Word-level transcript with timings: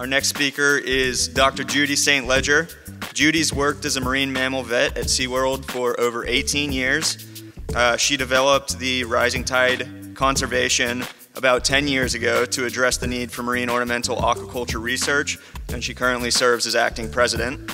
Our 0.00 0.06
next 0.06 0.28
speaker 0.28 0.78
is 0.78 1.28
Dr. 1.28 1.62
Judy 1.62 1.94
St. 1.94 2.26
Leger. 2.26 2.68
Judy's 3.12 3.52
worked 3.52 3.84
as 3.84 3.98
a 3.98 4.00
marine 4.00 4.32
mammal 4.32 4.62
vet 4.62 4.96
at 4.96 5.04
SeaWorld 5.04 5.66
for 5.66 6.00
over 6.00 6.26
18 6.26 6.72
years. 6.72 7.28
Uh, 7.74 7.98
she 7.98 8.16
developed 8.16 8.78
the 8.78 9.04
Rising 9.04 9.44
Tide 9.44 10.14
Conservation 10.14 11.04
about 11.34 11.66
10 11.66 11.86
years 11.86 12.14
ago 12.14 12.46
to 12.46 12.64
address 12.64 12.96
the 12.96 13.06
need 13.06 13.30
for 13.30 13.42
marine 13.42 13.68
ornamental 13.68 14.16
aquaculture 14.16 14.80
research, 14.80 15.36
and 15.68 15.84
she 15.84 15.92
currently 15.92 16.30
serves 16.30 16.66
as 16.66 16.74
acting 16.74 17.10
president. 17.10 17.70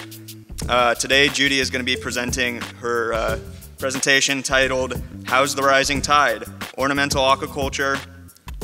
Uh, 0.69 0.97
today, 0.97 1.29
Judy 1.29 1.61
is 1.61 1.71
going 1.71 1.79
to 1.79 1.87
be 1.87 1.97
presenting 1.97 2.61
her 2.81 3.13
uh, 3.13 3.39
presentation 3.79 4.43
titled 4.43 5.01
How's 5.27 5.55
the 5.55 5.63
Rising 5.63 6.03
Tide? 6.03 6.43
Ornamental 6.77 7.23
Aquaculture 7.23 8.01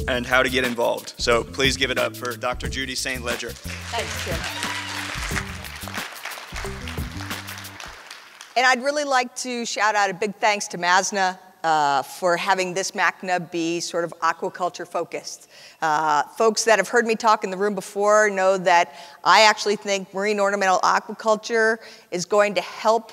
and 0.08 0.26
How 0.26 0.42
to 0.42 0.50
Get 0.50 0.64
Involved. 0.64 1.14
So 1.18 1.44
please 1.44 1.76
give 1.76 1.90
it 1.90 1.98
up 1.98 2.16
for 2.16 2.36
Dr. 2.36 2.68
Judy 2.68 2.94
St. 2.94 3.24
Leger. 3.24 3.50
Thanks, 3.50 4.24
Jim. 4.24 4.38
And 8.54 8.66
I'd 8.66 8.82
really 8.82 9.04
like 9.04 9.34
to 9.36 9.64
shout 9.64 9.94
out 9.94 10.10
a 10.10 10.14
big 10.14 10.34
thanks 10.36 10.68
to 10.68 10.78
MASNA 10.78 11.38
uh, 11.64 12.02
for 12.02 12.36
having 12.36 12.74
this 12.74 12.90
MACNA 12.90 13.50
be 13.50 13.80
sort 13.80 14.04
of 14.04 14.12
aquaculture 14.20 14.86
focused. 14.86 15.48
Uh, 15.80 16.24
folks 16.24 16.64
that 16.64 16.78
have 16.78 16.88
heard 16.88 17.06
me 17.06 17.14
talk 17.14 17.44
in 17.44 17.50
the 17.50 17.56
room 17.56 17.74
before 17.74 18.28
know 18.28 18.58
that 18.58 18.94
I 19.24 19.42
actually 19.42 19.76
think 19.76 20.12
marine 20.12 20.40
ornamental 20.40 20.80
aquaculture 20.80 21.78
is 22.10 22.24
going 22.24 22.54
to 22.54 22.60
help 22.60 23.12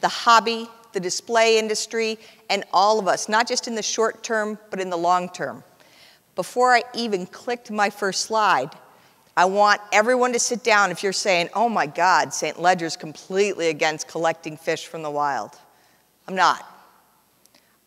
the 0.00 0.08
hobby, 0.08 0.68
the 0.92 1.00
display 1.00 1.58
industry, 1.58 2.18
and 2.48 2.64
all 2.72 2.98
of 2.98 3.06
us, 3.06 3.28
not 3.28 3.46
just 3.46 3.68
in 3.68 3.74
the 3.74 3.82
short 3.82 4.22
term, 4.22 4.58
but 4.70 4.80
in 4.80 4.90
the 4.90 4.98
long 4.98 5.28
term. 5.28 5.62
Before 6.34 6.74
I 6.74 6.82
even 6.94 7.26
clicked 7.26 7.70
my 7.70 7.90
first 7.90 8.22
slide, 8.22 8.70
I 9.36 9.44
want 9.44 9.80
everyone 9.92 10.32
to 10.32 10.38
sit 10.38 10.62
down 10.62 10.90
if 10.90 11.02
you're 11.02 11.12
saying, 11.12 11.48
oh 11.54 11.68
my 11.68 11.86
God, 11.86 12.34
St. 12.34 12.60
Leger's 12.60 12.96
completely 12.96 13.68
against 13.68 14.08
collecting 14.08 14.56
fish 14.56 14.86
from 14.86 15.02
the 15.02 15.10
wild. 15.10 15.58
I'm 16.28 16.34
not. 16.34 16.66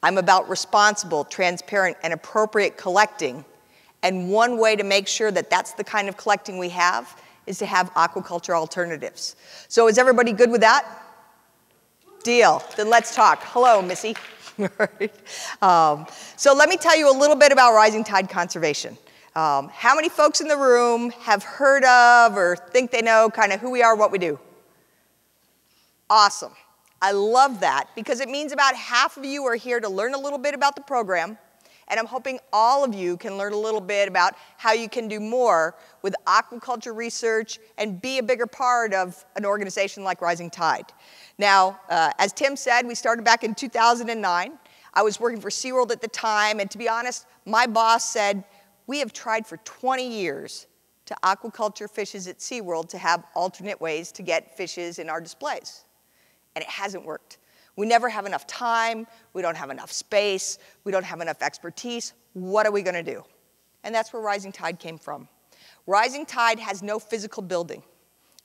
I'm 0.01 0.17
about 0.17 0.49
responsible, 0.49 1.23
transparent, 1.23 1.97
and 2.03 2.13
appropriate 2.13 2.77
collecting. 2.77 3.45
And 4.03 4.29
one 4.29 4.57
way 4.57 4.75
to 4.75 4.83
make 4.83 5.07
sure 5.07 5.31
that 5.31 5.49
that's 5.49 5.73
the 5.73 5.83
kind 5.83 6.09
of 6.09 6.17
collecting 6.17 6.57
we 6.57 6.69
have 6.69 7.21
is 7.45 7.57
to 7.59 7.65
have 7.65 7.93
aquaculture 7.93 8.53
alternatives. 8.53 9.35
So 9.67 9.87
is 9.87 9.97
everybody 9.97 10.33
good 10.33 10.51
with 10.51 10.61
that? 10.61 10.85
Deal. 12.23 12.63
Then 12.75 12.89
let's 12.89 13.15
talk. 13.15 13.43
Hello, 13.43 13.81
Missy. 13.81 14.15
um, 15.61 16.05
so 16.35 16.53
let 16.53 16.69
me 16.69 16.77
tell 16.77 16.97
you 16.97 17.11
a 17.11 17.17
little 17.17 17.35
bit 17.35 17.51
about 17.51 17.73
Rising 17.73 18.03
Tide 18.03 18.29
Conservation. 18.29 18.97
Um, 19.35 19.69
how 19.73 19.95
many 19.95 20.09
folks 20.09 20.41
in 20.41 20.47
the 20.47 20.57
room 20.57 21.09
have 21.21 21.43
heard 21.43 21.83
of 21.83 22.37
or 22.37 22.55
think 22.55 22.91
they 22.91 23.01
know 23.01 23.29
kind 23.33 23.51
of 23.51 23.59
who 23.59 23.71
we 23.71 23.81
are, 23.81 23.95
what 23.95 24.11
we 24.11 24.19
do? 24.19 24.39
Awesome. 26.09 26.53
I 27.01 27.11
love 27.11 27.61
that 27.61 27.89
because 27.95 28.19
it 28.19 28.29
means 28.29 28.51
about 28.51 28.75
half 28.75 29.17
of 29.17 29.25
you 29.25 29.43
are 29.45 29.55
here 29.55 29.79
to 29.79 29.89
learn 29.89 30.13
a 30.13 30.19
little 30.19 30.37
bit 30.37 30.53
about 30.53 30.75
the 30.75 30.81
program, 30.81 31.37
and 31.87 31.99
I'm 31.99 32.05
hoping 32.05 32.39
all 32.53 32.83
of 32.83 32.93
you 32.93 33.17
can 33.17 33.37
learn 33.37 33.53
a 33.53 33.57
little 33.57 33.81
bit 33.81 34.07
about 34.07 34.35
how 34.57 34.71
you 34.71 34.87
can 34.87 35.07
do 35.07 35.19
more 35.19 35.75
with 36.01 36.15
aquaculture 36.27 36.95
research 36.95 37.59
and 37.77 37.99
be 38.01 38.19
a 38.19 38.23
bigger 38.23 38.47
part 38.47 38.93
of 38.93 39.25
an 39.35 39.45
organization 39.45 40.03
like 40.03 40.21
Rising 40.21 40.49
Tide. 40.49 40.85
Now, 41.37 41.79
uh, 41.89 42.11
as 42.19 42.31
Tim 42.33 42.55
said, 42.55 42.85
we 42.85 42.95
started 42.95 43.25
back 43.25 43.43
in 43.43 43.55
2009. 43.55 44.59
I 44.93 45.01
was 45.01 45.19
working 45.19 45.41
for 45.41 45.49
SeaWorld 45.49 45.91
at 45.91 46.01
the 46.01 46.07
time, 46.07 46.59
and 46.59 46.69
to 46.69 46.77
be 46.77 46.87
honest, 46.87 47.25
my 47.45 47.65
boss 47.65 48.07
said, 48.07 48.43
we 48.85 48.99
have 48.99 49.13
tried 49.13 49.47
for 49.47 49.57
20 49.57 50.07
years 50.07 50.67
to 51.05 51.15
aquaculture 51.23 51.89
fishes 51.89 52.27
at 52.27 52.39
SeaWorld 52.39 52.89
to 52.89 52.97
have 52.97 53.23
alternate 53.35 53.81
ways 53.81 54.11
to 54.13 54.21
get 54.21 54.55
fishes 54.55 54.99
in 54.99 55.09
our 55.09 55.19
displays 55.19 55.85
and 56.55 56.63
it 56.63 56.69
hasn't 56.69 57.05
worked. 57.05 57.37
We 57.75 57.87
never 57.87 58.07
have 58.09 58.25
enough 58.25 58.45
time, 58.45 59.07
we 59.33 59.41
don't 59.41 59.57
have 59.57 59.71
enough 59.71 59.91
space, 59.91 60.59
we 60.83 60.91
don't 60.91 61.05
have 61.05 61.21
enough 61.21 61.41
expertise. 61.41 62.13
What 62.33 62.65
are 62.65 62.71
we 62.71 62.81
going 62.81 63.03
to 63.03 63.03
do? 63.03 63.23
And 63.83 63.93
that's 63.93 64.13
where 64.13 64.21
Rising 64.21 64.51
Tide 64.51 64.79
came 64.79 64.97
from. 64.97 65.27
Rising 65.87 66.25
Tide 66.25 66.59
has 66.59 66.83
no 66.83 66.99
physical 66.99 67.41
building. 67.41 67.83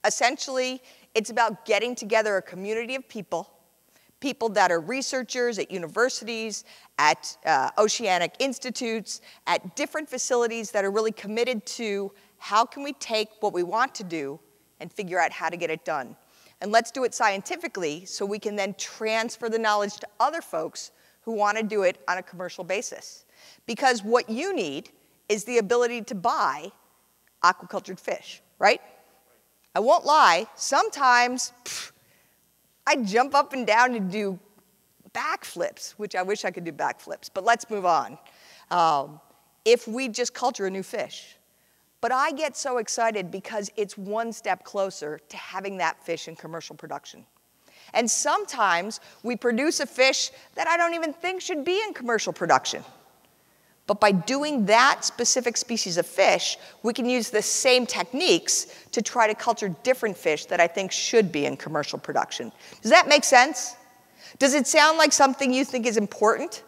Essentially, 0.09 0.83
it's 1.15 1.29
about 1.29 1.67
getting 1.67 1.95
together 1.95 2.39
a 2.39 2.43
community 2.43 2.95
of 2.95 3.07
people, 3.11 3.51
people 4.21 4.49
that 4.49 4.71
are 4.73 4.81
researchers 4.81 5.59
at 5.59 5.71
universities, 5.71 6.65
at 6.99 7.37
uh, 7.45 7.69
oceanic 7.77 8.35
institutes, 8.39 9.21
at 9.47 9.77
different 9.77 10.09
facilities 10.09 10.71
that 10.71 10.83
are 10.83 10.91
really 10.91 11.13
committed 11.13 11.65
to 11.67 12.11
how 12.39 12.65
can 12.65 12.83
we 12.83 12.95
take 12.95 13.29
what 13.41 13.53
we 13.53 13.63
want 13.63 13.95
to 13.95 14.03
do 14.03 14.41
and 14.81 14.91
figure 14.91 15.21
out 15.21 15.31
how 15.31 15.51
to 15.51 15.59
get 15.59 15.71
it 15.71 15.85
done. 15.85 16.17
And 16.63 16.73
let's 16.73 16.91
do 16.91 17.05
it 17.05 17.13
scientifically 17.15 18.07
so 18.07 18.25
we 18.25 18.39
can 18.39 18.57
then 18.57 18.75
transfer 18.79 19.51
the 19.51 19.59
knowledge 19.59 19.97
to 19.97 20.09
other 20.19 20.41
folks 20.41 20.91
who 21.21 21.33
want 21.33 21.59
to 21.59 21.63
do 21.63 21.83
it 21.83 21.99
on 22.09 22.17
a 22.17 22.23
commercial 22.23 22.65
basis. 22.65 23.27
Because 23.67 24.03
what 24.03 24.31
you 24.31 24.55
need 24.55 24.91
is 25.29 25.45
the 25.45 25.59
ability 25.59 26.01
to 26.05 26.15
buy 26.15 26.73
aquacultured 27.45 28.01
fish, 28.01 28.41
right? 28.59 28.81
I 29.75 29.81
won't 29.81 30.05
lie, 30.05 30.47
sometimes 30.57 31.53
I 32.87 32.97
jump 32.97 33.35
up 33.35 33.53
and 33.53 33.67
down 33.67 33.95
and 33.95 34.11
do 34.11 34.39
backflips, 35.13 35.93
which 35.93 36.15
I 36.15 36.23
wish 36.23 36.45
I 36.45 36.51
could 36.51 36.65
do 36.65 36.73
backflips, 36.73 37.31
but 37.33 37.45
let's 37.45 37.69
move 37.71 37.85
on. 37.85 38.19
Um, 38.71 39.21
if 39.65 39.87
we 39.87 40.09
just 40.09 40.35
culture 40.35 40.67
a 40.67 40.71
new 40.71 40.83
fish, 40.83 41.37
but 42.01 42.13
I 42.13 42.33
get 42.33 42.57
so 42.57 42.79
excited 42.79 43.31
because 43.31 43.71
it's 43.77 43.99
one 43.99 44.33
step 44.33 44.65
closer 44.65 45.19
to 45.29 45.37
having 45.37 45.79
that 45.79 46.03
fish 46.05 46.29
in 46.29 46.37
commercial 46.37 46.77
production. 46.77 47.25
And 47.95 48.11
sometimes 48.11 49.01
we 49.23 49.37
produce 49.37 49.81
a 49.81 49.87
fish 49.87 50.31
that 50.55 50.69
I 50.69 50.77
don't 50.77 50.95
even 50.95 51.13
think 51.13 51.41
should 51.41 51.65
be 51.65 51.81
in 51.87 51.95
commercial 51.95 52.33
production. 52.33 52.85
But 53.89 54.01
by 54.01 54.13
doing 54.13 54.67
that 54.67 55.05
specific 55.05 55.57
species 55.57 55.97
of 55.97 56.07
fish, 56.07 56.59
we 56.83 56.93
can 56.93 57.07
use 57.07 57.31
the 57.31 57.43
same 57.43 57.87
techniques 57.87 58.67
to 58.93 59.01
try 59.01 59.27
to 59.27 59.35
culture 59.35 59.75
different 59.83 60.17
fish 60.17 60.45
that 60.47 60.61
I 60.61 60.67
think 60.67 60.93
should 60.93 61.33
be 61.33 61.47
in 61.47 61.57
commercial 61.57 61.99
production. 61.99 62.53
Does 62.83 62.91
that 62.93 63.09
make 63.09 63.25
sense? 63.25 63.75
Does 64.39 64.53
it 64.55 64.67
sound 64.67 64.99
like 64.99 65.13
something 65.13 65.53
you 65.53 65.65
think 65.65 65.87
is 65.87 65.97
important? 65.97 66.63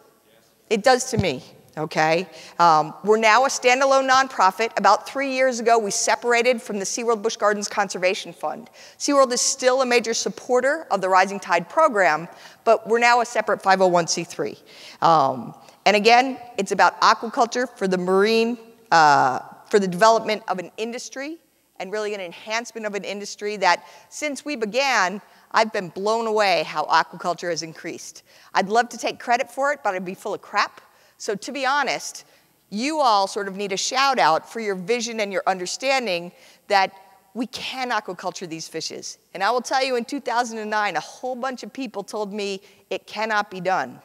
It 0.71 0.83
does 0.83 1.11
to 1.11 1.17
me 1.17 1.43
okay? 1.77 2.27
Um, 2.59 2.93
we're 3.03 3.17
now 3.17 3.45
a 3.45 3.47
standalone 3.47 4.09
nonprofit. 4.09 4.77
About 4.77 5.07
three 5.07 5.33
years 5.33 5.59
ago, 5.59 5.77
we 5.77 5.91
separated 5.91 6.61
from 6.61 6.79
the 6.79 6.85
SeaWorld 6.85 7.21
Busch 7.21 7.37
Gardens 7.37 7.67
Conservation 7.67 8.33
Fund. 8.33 8.69
SeaWorld 8.97 9.31
is 9.31 9.41
still 9.41 9.81
a 9.81 9.85
major 9.85 10.13
supporter 10.13 10.85
of 10.91 11.01
the 11.01 11.09
Rising 11.09 11.39
Tide 11.39 11.69
program, 11.69 12.27
but 12.63 12.87
we're 12.87 12.99
now 12.99 13.21
a 13.21 13.25
separate 13.25 13.61
501c3. 13.61 14.57
Um, 15.01 15.53
and 15.85 15.95
again, 15.95 16.37
it's 16.57 16.71
about 16.71 16.99
aquaculture 17.01 17.67
for 17.77 17.87
the 17.87 17.97
marine, 17.97 18.57
uh, 18.91 19.39
for 19.69 19.79
the 19.79 19.87
development 19.87 20.43
of 20.47 20.59
an 20.59 20.71
industry 20.77 21.37
and 21.79 21.91
really 21.91 22.13
an 22.13 22.21
enhancement 22.21 22.85
of 22.85 22.93
an 22.93 23.03
industry 23.03 23.57
that 23.57 23.85
since 24.09 24.45
we 24.45 24.55
began, 24.55 25.21
I've 25.51 25.73
been 25.73 25.89
blown 25.89 26.27
away 26.27 26.63
how 26.63 26.85
aquaculture 26.85 27.49
has 27.49 27.63
increased. 27.63 28.23
I'd 28.53 28.69
love 28.69 28.89
to 28.89 28.97
take 28.97 29.19
credit 29.19 29.49
for 29.49 29.71
it, 29.73 29.79
but 29.83 29.95
I'd 29.95 30.05
be 30.05 30.13
full 30.13 30.33
of 30.33 30.41
crap. 30.41 30.81
So 31.17 31.35
to 31.35 31.51
be 31.51 31.65
honest, 31.65 32.25
you 32.69 32.99
all 32.99 33.27
sort 33.27 33.47
of 33.47 33.55
need 33.55 33.71
a 33.71 33.77
shout 33.77 34.19
out 34.19 34.51
for 34.51 34.59
your 34.59 34.75
vision 34.75 35.19
and 35.19 35.33
your 35.33 35.43
understanding 35.47 36.31
that 36.67 36.93
we 37.33 37.47
can 37.47 37.89
aquaculture 37.91 38.47
these 38.47 38.67
fishes. 38.67 39.17
And 39.33 39.43
I 39.43 39.51
will 39.51 39.61
tell 39.61 39.83
you 39.83 39.95
in 39.95 40.05
2009, 40.05 40.95
a 40.95 40.99
whole 40.99 41.35
bunch 41.35 41.63
of 41.63 41.73
people 41.73 42.03
told 42.03 42.33
me 42.33 42.61
it 42.89 43.07
cannot 43.07 43.49
be 43.49 43.59
done. 43.61 43.99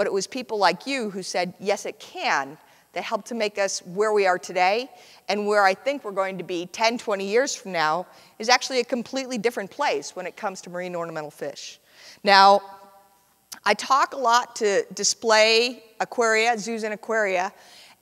But 0.00 0.06
it 0.06 0.14
was 0.14 0.26
people 0.26 0.56
like 0.56 0.86
you 0.86 1.10
who 1.10 1.22
said, 1.22 1.52
yes, 1.60 1.84
it 1.84 2.00
can, 2.00 2.56
that 2.94 3.04
helped 3.04 3.26
to 3.26 3.34
make 3.34 3.58
us 3.58 3.80
where 3.80 4.14
we 4.14 4.26
are 4.26 4.38
today 4.38 4.88
and 5.28 5.46
where 5.46 5.62
I 5.62 5.74
think 5.74 6.04
we're 6.04 6.10
going 6.12 6.38
to 6.38 6.42
be 6.42 6.64
10, 6.64 6.96
20 6.96 7.22
years 7.22 7.54
from 7.54 7.72
now 7.72 8.06
is 8.38 8.48
actually 8.48 8.80
a 8.80 8.84
completely 8.84 9.36
different 9.36 9.70
place 9.70 10.16
when 10.16 10.24
it 10.24 10.38
comes 10.38 10.62
to 10.62 10.70
marine 10.70 10.96
ornamental 10.96 11.30
fish. 11.30 11.80
Now, 12.24 12.62
I 13.66 13.74
talk 13.74 14.14
a 14.14 14.16
lot 14.16 14.56
to 14.56 14.86
display 14.94 15.84
aquaria, 16.00 16.58
zoos 16.58 16.82
and 16.82 16.94
aquaria, 16.94 17.52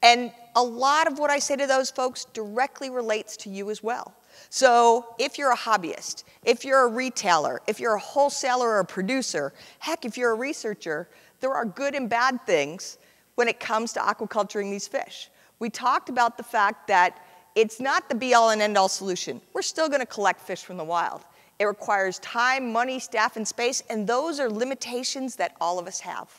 and 0.00 0.30
a 0.54 0.62
lot 0.62 1.10
of 1.10 1.18
what 1.18 1.30
I 1.30 1.40
say 1.40 1.56
to 1.56 1.66
those 1.66 1.90
folks 1.90 2.26
directly 2.26 2.90
relates 2.90 3.36
to 3.38 3.50
you 3.50 3.70
as 3.70 3.82
well. 3.82 4.14
So 4.50 5.16
if 5.18 5.36
you're 5.36 5.50
a 5.50 5.56
hobbyist, 5.56 6.22
if 6.44 6.64
you're 6.64 6.86
a 6.86 6.88
retailer, 6.88 7.60
if 7.66 7.80
you're 7.80 7.94
a 7.94 8.00
wholesaler 8.00 8.68
or 8.68 8.78
a 8.78 8.84
producer, 8.84 9.52
heck, 9.80 10.04
if 10.04 10.16
you're 10.16 10.30
a 10.30 10.36
researcher, 10.36 11.08
there 11.40 11.54
are 11.54 11.64
good 11.64 11.94
and 11.94 12.08
bad 12.08 12.44
things 12.46 12.98
when 13.34 13.48
it 13.48 13.60
comes 13.60 13.92
to 13.92 14.00
aquaculturing 14.00 14.70
these 14.70 14.88
fish. 14.88 15.30
We 15.58 15.70
talked 15.70 16.08
about 16.08 16.36
the 16.36 16.42
fact 16.42 16.88
that 16.88 17.20
it's 17.54 17.80
not 17.80 18.08
the 18.08 18.14
be 18.14 18.34
all 18.34 18.50
and 18.50 18.62
end 18.62 18.78
all 18.78 18.88
solution. 18.88 19.40
We're 19.52 19.62
still 19.62 19.88
going 19.88 20.00
to 20.00 20.06
collect 20.06 20.40
fish 20.40 20.62
from 20.62 20.76
the 20.76 20.84
wild. 20.84 21.22
It 21.58 21.64
requires 21.64 22.20
time, 22.20 22.72
money, 22.72 23.00
staff, 23.00 23.36
and 23.36 23.46
space, 23.46 23.82
and 23.90 24.06
those 24.06 24.38
are 24.38 24.48
limitations 24.48 25.34
that 25.36 25.56
all 25.60 25.78
of 25.78 25.88
us 25.88 25.98
have. 26.00 26.30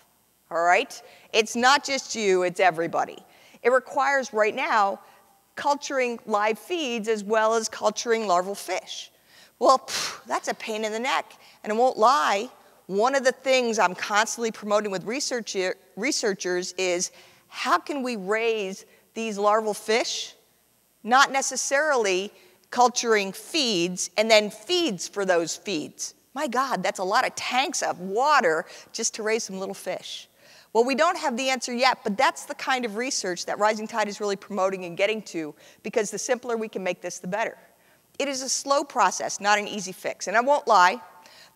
All 0.49 0.63
right? 0.63 1.01
It's 1.33 1.55
not 1.55 1.83
just 1.83 2.15
you, 2.15 2.43
it's 2.43 2.59
everybody. 2.59 3.17
It 3.61 3.71
requires 3.71 4.33
right 4.33 4.55
now 4.55 4.99
culturing 5.55 6.19
live 6.25 6.57
feeds 6.57 7.09
as 7.09 7.23
well 7.23 7.53
as 7.53 7.67
culturing 7.67 8.27
larval 8.27 8.55
fish. 8.55 9.11
Well, 9.59 9.79
phew, 9.79 10.21
that's 10.25 10.47
a 10.47 10.53
pain 10.53 10.85
in 10.85 10.93
the 10.93 10.99
neck. 10.99 11.33
And 11.63 11.73
I 11.73 11.75
won't 11.75 11.97
lie, 11.97 12.49
one 12.89 13.13
of 13.13 13.23
the 13.23 13.31
things 13.31 13.77
I'm 13.77 13.93
constantly 13.93 14.51
promoting 14.51 14.89
with 14.89 15.03
researcher, 15.03 15.75
researchers 15.95 16.73
is 16.73 17.11
how 17.47 17.77
can 17.77 18.01
we 18.01 18.15
raise 18.15 18.83
these 19.13 19.37
larval 19.37 19.75
fish? 19.75 20.33
Not 21.03 21.31
necessarily 21.31 22.33
culturing 22.71 23.31
feeds 23.31 24.09
and 24.17 24.29
then 24.29 24.49
feeds 24.49 25.07
for 25.07 25.23
those 25.23 25.55
feeds. 25.55 26.15
My 26.33 26.47
God, 26.47 26.81
that's 26.81 26.97
a 26.97 27.03
lot 27.03 27.27
of 27.27 27.35
tanks 27.35 27.83
of 27.83 27.99
water 27.99 28.65
just 28.91 29.13
to 29.15 29.23
raise 29.23 29.43
some 29.43 29.59
little 29.59 29.75
fish. 29.75 30.27
Well, 30.73 30.83
we 30.83 30.95
don't 30.95 31.17
have 31.19 31.37
the 31.37 31.51
answer 31.51 31.71
yet, 31.71 31.99
but 32.03 32.17
that's 32.17 32.45
the 32.45 32.55
kind 32.55 32.85
of 32.85 32.95
research 32.95 33.45
that 33.45 33.59
Rising 33.59 33.87
Tide 33.87 34.07
is 34.07 34.19
really 34.19 34.35
promoting 34.35 34.85
and 34.85 34.97
getting 34.97 35.21
to 35.23 35.53
because 35.83 36.09
the 36.09 36.17
simpler 36.17 36.57
we 36.57 36.67
can 36.67 36.83
make 36.83 37.01
this, 37.01 37.19
the 37.19 37.27
better. 37.27 37.55
It 38.17 38.27
is 38.27 38.41
a 38.41 38.49
slow 38.49 38.83
process, 38.83 39.39
not 39.39 39.59
an 39.59 39.67
easy 39.67 39.91
fix. 39.91 40.27
And 40.27 40.35
I 40.35 40.41
won't 40.41 40.67
lie, 40.67 40.99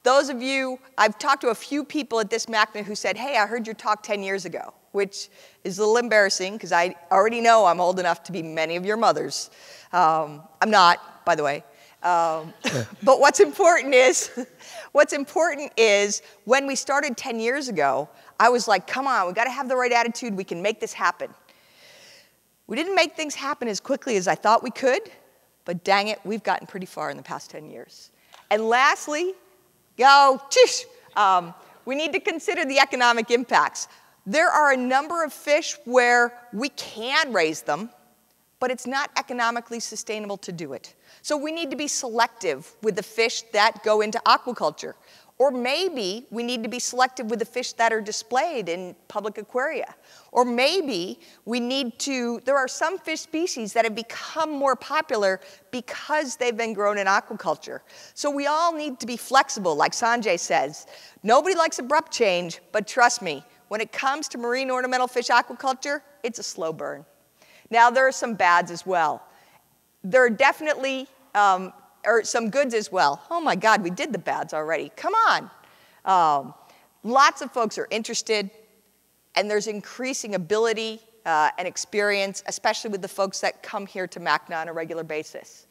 those 0.04 0.30
of 0.30 0.42
you, 0.42 0.80
I've 0.98 1.18
talked 1.18 1.42
to 1.42 1.48
a 1.48 1.56
few 1.56 1.84
people 1.84 2.20
at 2.20 2.30
this 2.30 2.46
MACNA 2.48 2.84
who 2.84 2.94
said, 2.94 3.18
hey, 3.18 3.38
I 3.38 3.48
heard 3.48 3.66
your 3.66 3.74
talk 3.74 4.04
10 4.04 4.22
years 4.22 4.46
ago, 4.46 4.74
which 4.92 5.30
is 5.64 5.78
a 5.78 5.82
little 5.82 5.98
embarrassing 5.98 6.54
because 6.54 6.74
I 6.74 6.96
already 7.10 7.40
know 7.40 7.66
I'm 7.66 7.80
old 7.80 8.00
enough 8.00 8.22
to 8.24 8.34
be 8.34 8.44
many 8.44 8.76
of 8.76 8.86
your 8.86 8.98
mothers. 8.98 9.50
Um, 9.94 10.44
I'm 10.62 10.70
not, 10.70 11.26
by 11.26 11.36
the 11.36 11.44
way. 11.44 11.64
Um, 12.04 12.54
but 13.04 13.22
what's 13.22 13.40
important 13.40 13.94
is, 13.94 14.30
what's 14.92 15.14
important 15.14 15.72
is 15.78 16.22
when 16.44 16.68
we 16.68 16.76
started 16.76 17.16
10 17.16 17.40
years 17.40 17.70
ago, 17.70 18.10
I 18.40 18.50
was 18.50 18.68
like, 18.68 18.88
come 18.88 19.08
on, 19.08 19.28
we 19.28 19.34
got 19.34 19.46
to 19.46 19.52
have 19.52 19.70
the 19.70 19.76
right 19.78 19.92
attitude. 19.92 20.36
We 20.36 20.44
can 20.44 20.62
make 20.62 20.82
this 20.82 20.92
happen. 20.92 21.34
We 22.68 22.76
didn't 22.76 22.96
make 22.96 23.16
things 23.16 23.36
happen 23.36 23.70
as 23.70 23.80
quickly 23.80 24.18
as 24.18 24.28
I 24.28 24.36
thought 24.36 24.64
we 24.64 24.72
could, 24.72 25.02
but 25.64 25.86
dang 25.86 26.10
it, 26.10 26.20
we've 26.26 26.44
gotten 26.44 26.68
pretty 26.68 26.86
far 26.86 27.10
in 27.10 27.16
the 27.16 27.24
past 27.24 27.52
10 27.52 27.70
years. 27.70 28.12
And 28.52 28.68
lastly, 28.68 29.34
go, 29.98 30.42
tish, 30.50 30.86
um, 31.16 31.54
we 31.86 31.96
need 31.96 32.14
to 32.14 32.20
consider 32.20 32.66
the 32.66 32.80
economic 32.80 33.32
impacts. 33.32 33.88
There 34.26 34.50
are 34.50 34.72
a 34.72 34.78
number 34.78 35.24
of 35.24 35.34
fish 35.34 35.78
where 35.86 36.34
we 36.54 36.70
can 36.70 37.34
raise 37.34 37.62
them, 37.62 37.90
but 38.60 38.72
it's 38.72 38.88
not 38.88 39.12
economically 39.18 39.82
sustainable 39.82 40.38
to 40.38 40.52
do 40.54 40.74
it. 40.74 40.96
So 41.22 41.36
we 41.36 41.52
need 41.52 41.70
to 41.72 41.76
be 41.76 41.88
selective 41.88 42.74
with 42.82 42.96
the 42.96 43.04
fish 43.04 43.42
that 43.52 43.84
go 43.84 44.02
into 44.02 44.22
aquaculture. 44.26 44.94
Or 45.40 45.50
maybe 45.50 46.28
we 46.30 46.44
need 46.44 46.62
to 46.64 46.70
be 46.70 46.80
selective 46.80 47.30
with 47.30 47.40
the 47.40 47.46
fish 47.46 47.74
that 47.74 47.92
are 47.92 48.02
displayed 48.02 48.70
in 48.70 48.96
public 49.08 49.38
aquaria. 49.40 49.96
Or 50.32 50.46
maybe 50.46 51.20
we 51.46 51.60
need 51.60 51.98
to, 52.00 52.40
there 52.46 52.56
are 52.56 52.68
some 52.68 53.00
fish 53.00 53.22
species 53.22 53.74
that 53.74 53.84
have 53.84 53.96
become 53.96 54.52
more 54.52 54.76
popular 54.76 55.42
because 55.72 56.36
they've 56.36 56.56
been 56.56 56.74
grown 56.74 56.98
in 57.00 57.08
aquaculture. 57.08 57.80
So 58.14 58.30
we 58.30 58.46
all 58.46 58.74
need 58.74 59.00
to 59.00 59.08
be 59.08 59.18
flexible, 59.18 59.76
like 59.76 59.94
Sanjay 59.94 60.40
says. 60.40 60.86
Nobody 61.24 61.56
likes 61.56 61.80
abrupt 61.80 62.12
change, 62.12 62.60
but 62.72 62.88
trust 62.88 63.22
me, 63.22 63.44
when 63.70 63.82
it 63.82 63.92
comes 63.92 64.28
to 64.30 64.38
marine 64.38 64.70
ornamental 64.70 65.08
fish 65.08 65.30
aquaculture, 65.30 66.02
it's 66.22 66.38
a 66.38 66.44
slow 66.44 66.72
burn. 66.72 67.06
Now, 67.72 67.90
there 67.90 68.08
are 68.08 68.12
some 68.12 68.36
bads 68.36 68.70
as 68.70 68.86
well. 68.86 69.24
There 70.04 70.24
are 70.24 70.30
definitely 70.30 71.08
um, 71.34 71.74
or 72.06 72.24
some 72.24 72.50
goods 72.50 72.74
as 72.74 72.92
well. 72.92 73.22
Oh 73.32 73.42
my 73.42 73.56
God, 73.56 73.82
we 73.84 73.90
did 73.90 74.12
the 74.14 74.20
bads 74.20 74.54
already. 74.54 74.92
Come 74.96 75.14
on. 75.14 75.50
Um, 76.06 76.54
lots 77.04 77.42
of 77.42 77.52
folks 77.52 77.78
are 77.78 77.88
interested, 77.92 78.50
and 79.36 79.50
there's 79.50 79.68
increasing 79.68 80.36
ability 80.36 81.00
uh, 81.26 81.50
and 81.58 81.68
experience, 81.68 82.44
especially 82.48 82.92
with 82.92 83.02
the 83.02 83.08
folks 83.08 83.40
that 83.40 83.64
come 83.64 83.86
here 83.86 84.08
to 84.08 84.20
MACNA 84.20 84.62
on 84.62 84.68
a 84.68 84.74
regular 84.74 85.04
basis. 85.04 85.68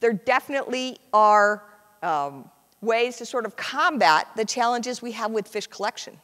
There 0.00 0.12
definitely 0.12 0.98
are 1.12 1.62
um, 2.02 2.50
ways 2.80 3.16
to 3.18 3.26
sort 3.26 3.44
of 3.44 3.56
combat 3.56 4.28
the 4.36 4.44
challenges 4.44 5.02
we 5.02 5.12
have 5.12 5.30
with 5.30 5.46
fish 5.46 5.66
collection. 5.66 6.18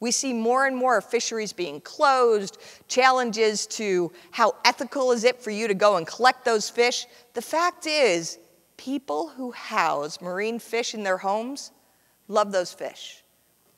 We 0.00 0.10
see 0.10 0.32
more 0.32 0.66
and 0.66 0.76
more 0.76 1.00
fisheries 1.00 1.52
being 1.52 1.80
closed, 1.80 2.58
challenges 2.88 3.66
to 3.68 4.12
how 4.32 4.54
ethical 4.64 5.12
is 5.12 5.24
it 5.24 5.40
for 5.40 5.50
you 5.50 5.66
to 5.66 5.74
go 5.74 5.96
and 5.96 6.06
collect 6.06 6.44
those 6.44 6.68
fish. 6.68 7.06
The 7.32 7.42
fact 7.42 7.86
is, 7.86 8.38
people 8.76 9.28
who 9.28 9.52
house 9.52 10.20
marine 10.20 10.58
fish 10.58 10.94
in 10.94 11.02
their 11.02 11.18
homes 11.18 11.70
love 12.28 12.52
those 12.52 12.72
fish. 12.72 13.22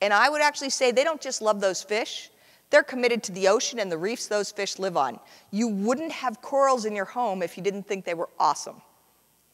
And 0.00 0.12
I 0.12 0.28
would 0.28 0.42
actually 0.42 0.70
say 0.70 0.90
they 0.90 1.04
don't 1.04 1.20
just 1.20 1.42
love 1.42 1.60
those 1.60 1.82
fish, 1.82 2.30
they're 2.70 2.82
committed 2.82 3.22
to 3.24 3.32
the 3.32 3.48
ocean 3.48 3.78
and 3.78 3.90
the 3.90 3.98
reefs 3.98 4.26
those 4.26 4.50
fish 4.50 4.78
live 4.78 4.96
on. 4.96 5.20
You 5.52 5.68
wouldn't 5.68 6.12
have 6.12 6.42
corals 6.42 6.84
in 6.84 6.96
your 6.96 7.04
home 7.04 7.42
if 7.42 7.56
you 7.56 7.62
didn't 7.62 7.84
think 7.84 8.04
they 8.04 8.14
were 8.14 8.28
awesome. 8.38 8.82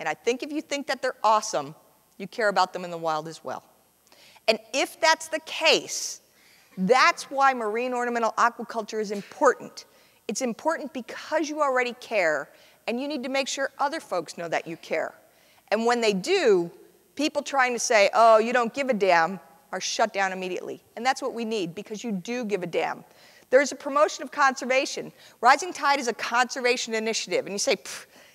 And 0.00 0.08
I 0.08 0.14
think 0.14 0.42
if 0.42 0.50
you 0.50 0.62
think 0.62 0.86
that 0.86 1.02
they're 1.02 1.16
awesome, 1.22 1.74
you 2.18 2.26
care 2.26 2.48
about 2.48 2.72
them 2.72 2.84
in 2.84 2.90
the 2.90 2.98
wild 2.98 3.28
as 3.28 3.44
well. 3.44 3.62
And 4.48 4.58
if 4.72 5.00
that's 5.00 5.28
the 5.28 5.40
case, 5.40 6.20
that's 6.76 7.30
why 7.30 7.52
marine 7.54 7.92
ornamental 7.92 8.32
aquaculture 8.38 9.00
is 9.00 9.10
important. 9.10 9.84
It's 10.26 10.40
important 10.40 10.92
because 10.92 11.48
you 11.48 11.60
already 11.60 11.94
care, 12.00 12.48
and 12.86 13.00
you 13.00 13.06
need 13.06 13.22
to 13.22 13.28
make 13.28 13.46
sure 13.46 13.70
other 13.78 14.00
folks 14.00 14.38
know 14.38 14.48
that 14.48 14.66
you 14.66 14.76
care. 14.78 15.14
And 15.72 15.86
when 15.86 16.02
they 16.02 16.12
do, 16.12 16.70
people 17.16 17.40
trying 17.40 17.72
to 17.72 17.78
say, 17.78 18.10
oh, 18.12 18.36
you 18.36 18.52
don't 18.52 18.74
give 18.74 18.90
a 18.90 18.94
damn, 18.94 19.40
are 19.72 19.80
shut 19.80 20.12
down 20.12 20.30
immediately. 20.30 20.82
And 20.96 21.04
that's 21.04 21.22
what 21.22 21.32
we 21.32 21.46
need 21.46 21.74
because 21.74 22.04
you 22.04 22.12
do 22.12 22.44
give 22.44 22.62
a 22.62 22.66
damn. 22.66 23.04
There's 23.48 23.72
a 23.72 23.74
promotion 23.74 24.22
of 24.22 24.30
conservation. 24.30 25.12
Rising 25.40 25.72
Tide 25.72 25.98
is 25.98 26.08
a 26.08 26.12
conservation 26.12 26.92
initiative. 26.92 27.46
And 27.46 27.54
you 27.54 27.58
say, 27.58 27.76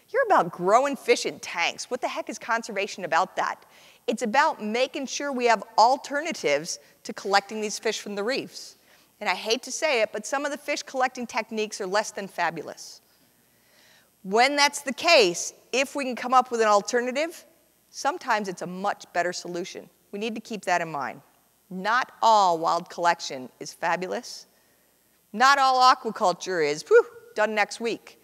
you're 0.10 0.26
about 0.26 0.52
growing 0.52 0.96
fish 0.96 1.28
in 1.28 1.40
tanks. 1.40 1.92
What 1.92 2.02
the 2.02 2.08
heck 2.08 2.28
is 2.28 2.40
conservation 2.40 3.06
about 3.06 3.36
that? 3.36 3.66
It's 4.08 4.24
about 4.24 4.64
making 4.64 5.06
sure 5.06 5.32
we 5.32 5.46
have 5.46 5.64
alternatives 5.78 6.80
to 7.04 7.14
collecting 7.14 7.62
these 7.62 7.78
fish 7.78 8.00
from 8.00 8.16
the 8.16 8.24
reefs. 8.24 8.78
And 9.22 9.30
I 9.30 9.36
hate 9.36 9.62
to 9.64 9.72
say 9.72 10.02
it, 10.02 10.10
but 10.12 10.26
some 10.26 10.44
of 10.44 10.52
the 10.52 10.58
fish 10.58 10.82
collecting 10.82 11.28
techniques 11.28 11.80
are 11.82 11.88
less 11.88 12.10
than 12.10 12.28
fabulous. 12.28 13.02
When 14.24 14.56
that's 14.56 14.82
the 14.82 14.94
case, 14.94 15.54
if 15.72 15.96
we 15.96 16.04
can 16.04 16.16
come 16.16 16.34
up 16.34 16.52
with 16.52 16.62
an 16.62 16.68
alternative, 16.68 17.46
sometimes 17.90 18.48
it's 18.48 18.62
a 18.62 18.68
much 18.68 19.06
better 19.14 19.34
solution. 19.34 19.90
We 20.12 20.20
need 20.20 20.36
to 20.36 20.42
keep 20.42 20.66
that 20.66 20.82
in 20.82 20.92
mind. 20.92 21.22
Not 21.70 22.12
all 22.22 22.58
wild 22.58 22.90
collection 22.90 23.50
is 23.60 23.74
fabulous. 23.74 24.48
Not 25.34 25.60
all 25.60 25.82
aquaculture 25.94 26.66
is, 26.68 26.84
whew, 26.84 27.06
done 27.36 27.54
next 27.54 27.80
week. 27.80 28.22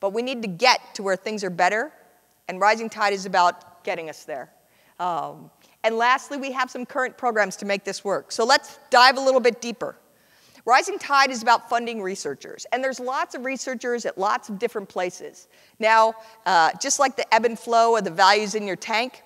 But 0.00 0.12
we 0.12 0.22
need 0.22 0.42
to 0.42 0.48
get 0.48 0.80
to 0.94 1.02
where 1.02 1.16
things 1.16 1.42
are 1.42 1.50
better, 1.50 1.92
and 2.48 2.60
Rising 2.60 2.88
Tide 2.88 3.12
is 3.12 3.26
about 3.26 3.84
getting 3.84 4.08
us 4.08 4.24
there. 4.24 4.50
Um, 5.00 5.50
and 5.82 5.96
lastly, 5.96 6.38
we 6.38 6.52
have 6.52 6.70
some 6.70 6.86
current 6.86 7.16
programs 7.18 7.56
to 7.56 7.66
make 7.66 7.84
this 7.84 8.04
work. 8.04 8.32
So 8.32 8.44
let's 8.44 8.78
dive 8.90 9.16
a 9.16 9.20
little 9.20 9.40
bit 9.40 9.60
deeper. 9.60 9.96
Rising 10.66 10.98
Tide 10.98 11.30
is 11.30 11.42
about 11.42 11.68
funding 11.68 12.00
researchers, 12.00 12.66
and 12.72 12.82
there's 12.82 12.98
lots 12.98 13.34
of 13.34 13.44
researchers 13.44 14.06
at 14.06 14.16
lots 14.16 14.48
of 14.48 14.58
different 14.58 14.88
places. 14.88 15.46
Now, 15.78 16.14
uh, 16.46 16.70
just 16.80 16.98
like 16.98 17.16
the 17.16 17.34
ebb 17.34 17.44
and 17.44 17.58
flow 17.58 17.96
of 17.96 18.04
the 18.04 18.10
values 18.10 18.54
in 18.54 18.66
your 18.66 18.76
tank, 18.76 19.22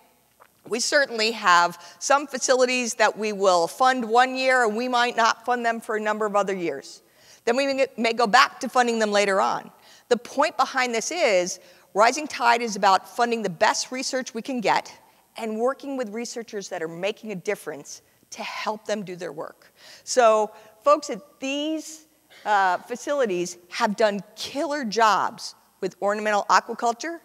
we 0.66 0.80
certainly 0.80 1.30
have 1.33 1.80
some 2.00 2.26
facilities 2.26 2.95
that 2.95 3.16
we 3.16 3.33
will 3.33 3.68
fund 3.68 4.09
one 4.09 4.35
year 4.37 4.64
and 4.64 4.76
we 4.76 4.88
might 4.88 5.16
not 5.16 5.45
fund 5.45 5.64
them 5.64 5.80
for 5.80 5.97
a 5.97 6.00
number 6.00 6.26
of 6.26 6.35
other 6.35 6.54
years. 6.54 7.02
Then 7.45 7.57
we 7.57 7.87
may 7.97 8.12
go 8.12 8.26
back 8.26 8.61
to 8.61 8.68
funding 8.68 8.99
them 8.99 9.12
later 9.12 9.40
on. 9.40 9.71
The 10.09 10.16
point 10.16 10.57
behind 10.57 10.95
this 10.95 11.11
is 11.11 11.61
Rising 11.95 12.26
Tide 12.26 12.62
is 12.62 12.76
about 12.76 13.09
funding 13.09 13.42
the 13.42 13.50
best 13.50 13.92
research 13.92 14.35
we 14.35 14.42
can 14.42 14.61
get 14.61 14.92
and 15.37 15.59
working 15.59 15.97
with 15.97 16.11
researchers 16.11 16.68
that 16.71 16.83
are 16.83 16.88
making 16.88 17.33
a 17.33 17.37
difference 17.37 18.02
to 18.30 18.42
help 18.42 18.85
them 18.87 19.04
do 19.04 19.16
their 19.16 19.33
work. 19.33 19.73
So 20.04 20.50
folks 20.83 21.11
at 21.11 21.21
these 21.41 22.07
uh, 22.45 22.79
facilities 22.79 23.59
have 23.71 23.97
done 23.97 24.21
killer 24.37 24.85
jobs 24.85 25.55
with 25.81 25.97
ornamental 26.03 26.45
aquaculture. 26.49 27.19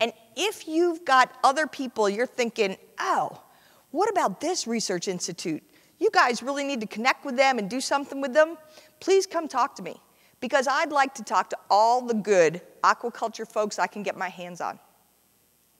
And 0.00 0.12
if 0.36 0.68
you've 0.68 1.04
got 1.04 1.32
other 1.42 1.66
people 1.66 2.08
you're 2.08 2.26
thinking, 2.26 2.76
oh, 2.98 3.42
what 3.90 4.10
about 4.10 4.40
this 4.40 4.66
research 4.66 5.08
institute? 5.08 5.62
You 5.98 6.10
guys 6.12 6.42
really 6.42 6.64
need 6.64 6.80
to 6.82 6.86
connect 6.86 7.24
with 7.24 7.36
them 7.36 7.58
and 7.58 7.70
do 7.70 7.80
something 7.80 8.20
with 8.20 8.34
them. 8.34 8.58
Please 9.00 9.26
come 9.26 9.48
talk 9.48 9.74
to 9.76 9.82
me 9.82 9.96
because 10.40 10.68
I'd 10.68 10.92
like 10.92 11.14
to 11.14 11.24
talk 11.24 11.50
to 11.50 11.58
all 11.70 12.02
the 12.02 12.14
good 12.14 12.60
aquaculture 12.84 13.50
folks 13.50 13.78
I 13.78 13.86
can 13.86 14.02
get 14.02 14.16
my 14.16 14.28
hands 14.28 14.60
on. 14.60 14.78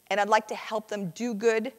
And 0.08 0.20
I'd 0.20 0.28
like 0.28 0.48
to 0.48 0.54
help 0.54 0.88
them 0.88 1.10
do 1.10 1.34
good, 1.34 1.72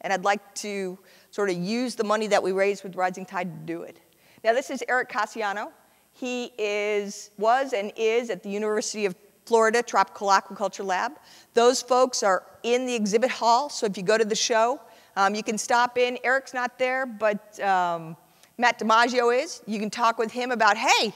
and 0.00 0.12
I'd 0.12 0.24
like 0.24 0.54
to 0.56 0.98
sort 1.30 1.48
of 1.48 1.56
use 1.56 1.94
the 1.94 2.04
money 2.04 2.26
that 2.26 2.42
we 2.42 2.52
raise 2.52 2.82
with 2.82 2.96
Rising 2.96 3.24
Tide 3.24 3.50
to 3.50 3.72
do 3.72 3.82
it. 3.82 4.00
Now, 4.44 4.52
this 4.52 4.70
is 4.70 4.84
Eric 4.88 5.08
Cassiano. 5.10 5.70
He 6.12 6.52
is, 6.58 7.30
was 7.38 7.72
and 7.72 7.92
is 7.96 8.30
at 8.30 8.42
the 8.42 8.50
University 8.50 9.04
of 9.04 9.16
Florida 9.44 9.82
Tropical 9.82 10.28
Aquaculture 10.28 10.84
Lab. 10.84 11.12
Those 11.54 11.82
folks 11.82 12.22
are 12.22 12.44
in 12.62 12.86
the 12.86 12.94
exhibit 12.94 13.30
hall, 13.30 13.68
so 13.68 13.86
if 13.86 13.96
you 13.96 14.02
go 14.02 14.18
to 14.18 14.24
the 14.24 14.36
show, 14.36 14.80
um, 15.16 15.34
you 15.34 15.42
can 15.42 15.58
stop 15.58 15.98
in. 15.98 16.18
Eric's 16.22 16.54
not 16.54 16.78
there, 16.78 17.06
but 17.06 17.58
um, 17.60 18.16
Matt 18.58 18.78
DiMaggio 18.78 19.36
is. 19.42 19.62
You 19.66 19.80
can 19.80 19.90
talk 19.90 20.18
with 20.18 20.30
him 20.30 20.50
about, 20.50 20.76
hey, 20.76 21.12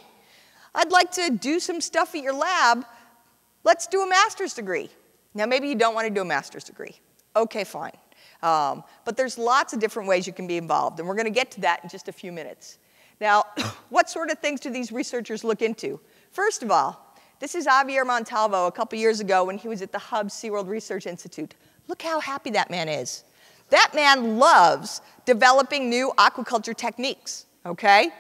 I'd 0.75 0.91
like 0.91 1.13
to 1.13 1.31
do 1.31 1.61
some 1.61 1.81
stuff 1.81 2.15
at 2.15 2.23
your 2.23 2.35
lab. 2.35 2.85
Let's 3.63 3.87
do 3.87 4.03
a 4.03 4.09
master's 4.09 4.55
degree. 4.55 4.91
Now, 5.35 5.47
maybe 5.47 5.69
you 5.69 5.77
don't 5.77 5.95
want 5.95 6.09
to 6.09 6.15
do 6.15 6.23
a 6.23 6.25
master's 6.25 6.65
degree. 6.65 6.97
Okay, 7.37 7.65
fine. 7.65 7.97
Um, 8.43 8.83
but 9.05 9.17
there's 9.17 9.39
lots 9.39 9.73
of 9.73 9.79
different 9.79 10.09
ways 10.09 10.27
you 10.27 10.33
can 10.33 10.49
be 10.49 10.57
involved, 10.57 10.99
and 10.99 11.07
we're 11.07 11.15
going 11.15 11.27
to 11.27 11.31
get 11.31 11.51
to 11.53 11.61
that 11.61 11.81
in 11.85 11.89
just 11.89 12.09
a 12.09 12.13
few 12.13 12.33
minutes. 12.33 12.79
Now, 13.23 13.45
what 13.89 14.11
sort 14.11 14.31
of 14.31 14.41
things 14.41 14.61
do 14.61 14.69
these 14.69 14.93
researchers 14.93 15.45
look 15.45 15.63
into? 15.63 16.01
First 16.33 16.63
of 16.63 16.71
all, 16.71 17.17
this 17.39 17.55
is 17.55 17.67
Javier 17.67 18.05
Montalvo 18.05 18.67
a 18.67 18.73
couple 18.73 18.99
years 18.99 19.21
ago 19.21 19.45
when 19.45 19.57
he 19.57 19.69
was 19.69 19.81
at 19.81 19.93
the 19.93 19.99
Hubbs 19.99 20.35
SeaWorld 20.35 20.69
Research 20.69 21.07
Institute. 21.07 21.55
Look 21.89 22.03
how 22.03 22.21
happy 22.21 22.51
that 22.51 22.71
man 22.71 22.89
is. 22.89 23.25
That 23.71 23.93
man 23.95 24.39
loves 24.39 25.01
developing 25.25 25.89
new 25.89 26.13
aquaculture 26.19 26.77
techniques, 26.77 27.47
okay? 27.65 28.11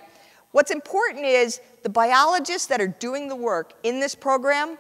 What's 0.52 0.70
important 0.70 1.24
is 1.26 1.60
the 1.82 1.88
biologists 1.88 2.68
that 2.68 2.80
are 2.80 2.88
doing 2.88 3.28
the 3.28 3.36
work 3.36 3.74
in 3.82 3.98
this 3.98 4.14
program 4.14 4.78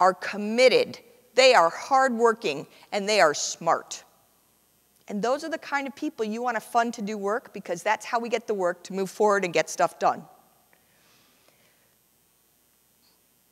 are 0.00 0.14
committed, 0.14 0.98
they 1.34 1.54
are 1.54 1.70
hardworking, 1.70 2.66
and 2.90 3.08
they 3.08 3.20
are 3.20 3.34
smart. 3.34 4.02
And 5.10 5.20
those 5.20 5.42
are 5.42 5.48
the 5.48 5.58
kind 5.58 5.88
of 5.88 5.96
people 5.96 6.24
you 6.24 6.40
want 6.40 6.56
to 6.56 6.60
fund 6.60 6.94
to 6.94 7.02
do 7.02 7.18
work 7.18 7.52
because 7.52 7.82
that's 7.82 8.06
how 8.06 8.20
we 8.20 8.28
get 8.28 8.46
the 8.46 8.54
work 8.54 8.84
to 8.84 8.92
move 8.92 9.10
forward 9.10 9.44
and 9.44 9.52
get 9.52 9.68
stuff 9.68 9.98
done. 9.98 10.22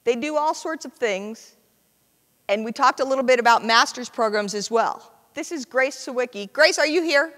They 0.05 0.15
do 0.15 0.37
all 0.37 0.55
sorts 0.55 0.85
of 0.85 0.93
things, 0.93 1.57
and 2.49 2.65
we 2.65 2.71
talked 2.71 3.01
a 3.01 3.05
little 3.05 3.25
bit 3.25 3.41
about 3.41 3.65
master's 3.65 4.09
programs 4.09 4.55
as 4.55 4.71
well. 4.71 5.13
This 5.35 5.51
is 5.51 5.65
Grace 5.65 5.97
Sawicki. 5.97 6.53
Grace, 6.53 6.79
are 6.79 6.87
you 6.87 7.03
here? 7.03 7.35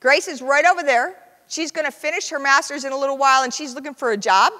Grace 0.00 0.26
is 0.26 0.40
right 0.40 0.64
over 0.64 0.82
there. 0.82 1.14
She's 1.46 1.70
going 1.70 1.84
to 1.84 1.92
finish 1.92 2.30
her 2.30 2.38
master's 2.38 2.84
in 2.84 2.92
a 2.92 2.98
little 2.98 3.18
while, 3.18 3.42
and 3.42 3.52
she's 3.52 3.74
looking 3.74 3.92
for 3.92 4.12
a 4.12 4.16
job. 4.16 4.54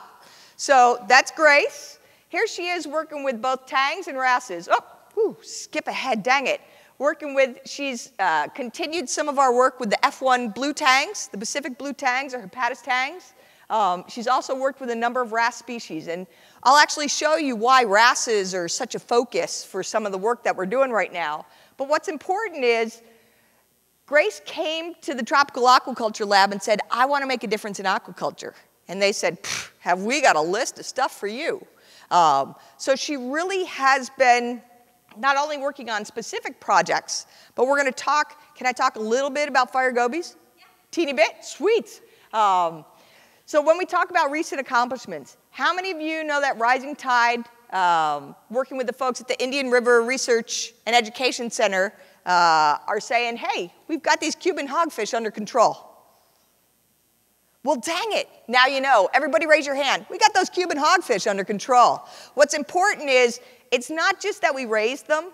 So 0.57 1.03
that's 1.09 1.31
Grace. 1.31 1.99
Here 2.29 2.47
she 2.47 2.67
is 2.67 2.87
working 2.87 3.25
with 3.25 3.41
both 3.41 3.65
tangs 3.65 4.07
and 4.07 4.19
Wrasses. 4.19 4.69
Oh, 4.71 4.85
whew, 5.15 5.39
skip 5.41 5.89
ahead, 5.89 6.23
dang 6.23 6.47
it. 6.47 6.61
Working 7.01 7.35
with, 7.35 7.57
she's 7.65 8.13
uh, 8.19 8.49
continued 8.49 9.09
some 9.09 9.31
of 9.31 9.39
our 9.39 9.55
work 9.55 9.81
with 9.81 9.89
the 9.89 9.97
F1 10.03 10.55
blue 10.55 10.75
tangs, 10.75 11.29
the 11.33 11.39
Pacific 11.39 11.79
blue 11.79 11.95
tangs 11.95 12.35
or 12.35 12.43
Hepatus 12.43 12.83
tangs. 12.83 13.33
Um, 13.71 14.05
she's 14.07 14.27
also 14.27 14.55
worked 14.55 14.83
with 14.83 14.91
a 14.91 14.95
number 14.95 15.23
of 15.23 15.33
wrasse 15.33 15.57
species, 15.57 16.09
and 16.09 16.27
I'll 16.63 16.77
actually 16.77 17.09
show 17.09 17.37
you 17.37 17.57
why 17.57 17.85
wrasses 17.85 18.55
are 18.55 18.69
such 18.69 18.95
a 18.95 18.99
focus 18.99 19.65
for 19.65 19.83
some 19.83 20.05
of 20.05 20.13
the 20.13 20.19
work 20.19 20.45
that 20.45 20.55
we're 20.55 20.67
doing 20.67 20.91
right 20.91 21.11
now. 21.11 21.47
But 21.79 21.89
what's 21.89 22.09
important 22.09 22.65
is 22.65 23.01
Grace 24.05 24.43
came 24.45 24.93
to 25.01 25.15
the 25.15 25.23
Tropical 25.23 25.63
Aquaculture 25.63 26.27
Lab 26.27 26.53
and 26.53 26.63
said, 26.63 26.81
I 26.91 27.07
want 27.07 27.23
to 27.23 27.27
make 27.27 27.45
a 27.45 27.47
difference 27.47 27.81
in 27.81 27.87
aquaculture. 27.87 28.53
And 28.89 29.01
they 29.01 29.13
said, 29.13 29.39
have 29.79 30.03
we 30.03 30.21
got 30.21 30.37
a 30.37 30.43
list 30.43 30.79
of 30.79 30.85
stuff 30.85 31.19
for 31.19 31.29
you? 31.29 31.67
Um, 32.11 32.57
so 32.77 32.95
she 32.95 33.17
really 33.17 33.65
has 33.65 34.11
been 34.19 34.61
not 35.19 35.37
only 35.37 35.59
working 35.59 35.91
on 35.91 36.05
specific 36.05 36.61
projects, 36.61 37.27
but 37.55 37.67
we're 37.67 37.77
going 37.77 37.93
to 37.93 37.93
talk, 37.93 38.41
can 38.55 38.67
I 38.67 38.73
talk 38.73 38.97
a 38.97 39.01
little 39.01 39.31
bit 39.31 39.49
about 39.49 39.73
fire 39.73 39.93
gobies? 39.93 40.37
Yeah. 40.57 40.65
Teeny 40.91 41.13
bit? 41.13 41.45
Sweet. 41.45 42.01
Um, 42.33 42.85
so 43.47 43.61
when 43.61 43.79
we 43.79 43.85
talk 43.85 44.11
about 44.11 44.31
recent 44.31 44.61
accomplishments, 44.61 45.37
how 45.51 45.75
many 45.75 45.91
of 45.91 46.01
you 46.01 46.23
know 46.23 46.41
that 46.41 46.59
Rising 46.59 46.95
Tide, 46.95 47.45
um, 47.73 48.37
working 48.51 48.77
with 48.77 48.87
the 48.87 48.93
folks 48.93 49.21
at 49.21 49.29
the 49.29 49.41
Indian 49.43 49.71
River 49.71 50.03
Research 50.03 50.73
and 50.87 50.95
Education 50.95 51.51
Center, 51.51 51.93
uh, 52.27 52.79
are 52.87 53.01
saying, 53.01 53.37
hey, 53.37 53.73
we've 53.89 54.03
got 54.03 54.21
these 54.21 54.35
Cuban 54.35 54.69
hogfish 54.69 55.15
under 55.15 55.31
control. 55.31 55.87
Well, 57.63 57.77
dang 57.77 58.07
it, 58.13 58.29
now 58.49 58.67
you 58.67 58.81
know. 58.81 59.11
Everybody 59.13 59.47
raise 59.47 59.67
your 59.67 59.75
hand. 59.75 60.07
We 60.11 60.17
got 60.17 60.33
those 60.33 60.49
Cuban 60.49 60.79
hogfish 60.79 61.29
under 61.29 61.45
control. 61.45 62.03
What's 62.35 62.55
important 62.55 63.11
is 63.11 63.41
it's 63.71 63.91
not 63.91 64.21
just 64.21 64.43
that 64.43 64.55
we 64.55 64.67
raised 64.67 65.07
them, 65.09 65.31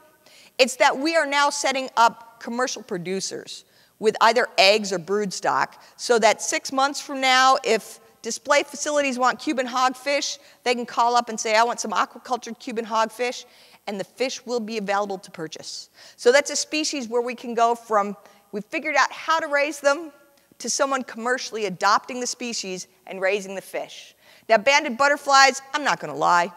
it's 0.59 0.77
that 0.77 0.99
we 0.99 1.17
are 1.17 1.27
now 1.27 1.51
setting 1.51 1.89
up 1.97 2.41
commercial 2.41 2.83
producers 2.83 3.65
with 3.99 4.17
either 4.21 4.47
eggs 4.59 4.93
or 4.93 4.99
brood 4.99 5.33
stock 5.33 5.83
so 5.97 6.19
that 6.19 6.43
six 6.43 6.73
months 6.73 7.01
from 7.01 7.21
now, 7.21 7.57
if 7.65 8.01
display 8.23 8.63
facilities 8.63 9.19
want 9.19 9.39
Cuban 9.39 9.67
hogfish, 9.67 10.39
they 10.65 10.75
can 10.75 10.87
call 10.87 11.17
up 11.17 11.29
and 11.29 11.39
say, 11.39 11.57
I 11.57 11.63
want 11.63 11.81
some 11.81 11.93
aquacultured 11.93 12.59
Cuban 12.59 12.85
hogfish, 12.85 13.45
and 13.87 14.01
the 14.01 14.05
fish 14.05 14.45
will 14.45 14.61
be 14.61 14.79
available 14.79 15.19
to 15.19 15.31
purchase. 15.31 15.91
So 16.17 16.33
that's 16.33 16.51
a 16.51 16.57
species 16.57 17.09
where 17.09 17.23
we 17.23 17.35
can 17.35 17.55
go 17.55 17.75
from, 17.75 18.17
we've 18.53 18.65
figured 18.65 18.97
out 18.97 19.13
how 19.13 19.39
to 19.39 19.47
raise 19.47 19.81
them, 19.81 20.13
to 20.59 20.71
someone 20.71 21.03
commercially 21.03 21.67
adopting 21.67 22.21
the 22.21 22.27
species 22.27 22.89
and 23.07 23.21
raising 23.21 23.55
the 23.55 23.61
fish. 23.61 24.15
Now, 24.49 24.59
banded 24.59 24.97
butterflies, 24.97 25.61
I'm 25.75 25.85
not 25.85 26.01
gonna 26.01 26.15
lie, 26.15 26.51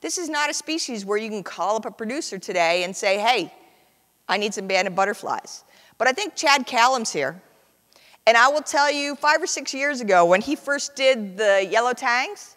this 0.00 0.18
is 0.18 0.28
not 0.28 0.50
a 0.50 0.54
species 0.54 1.04
where 1.04 1.18
you 1.18 1.28
can 1.28 1.42
call 1.42 1.76
up 1.76 1.86
a 1.86 1.90
producer 1.90 2.38
today 2.38 2.84
and 2.84 2.94
say, 2.94 3.18
hey, 3.18 3.52
I 4.28 4.36
need 4.36 4.54
some 4.54 4.66
banded 4.66 4.94
butterflies. 4.94 5.64
But 5.96 6.08
I 6.08 6.12
think 6.12 6.36
Chad 6.36 6.66
Callan's 6.66 7.12
here, 7.12 7.40
and 8.26 8.36
I 8.36 8.48
will 8.48 8.62
tell 8.62 8.90
you, 8.92 9.16
five 9.16 9.42
or 9.42 9.46
six 9.46 9.72
years 9.74 10.00
ago, 10.00 10.24
when 10.24 10.40
he 10.40 10.54
first 10.54 10.94
did 10.94 11.36
the 11.36 11.66
yellow 11.70 11.94
tangs, 11.94 12.56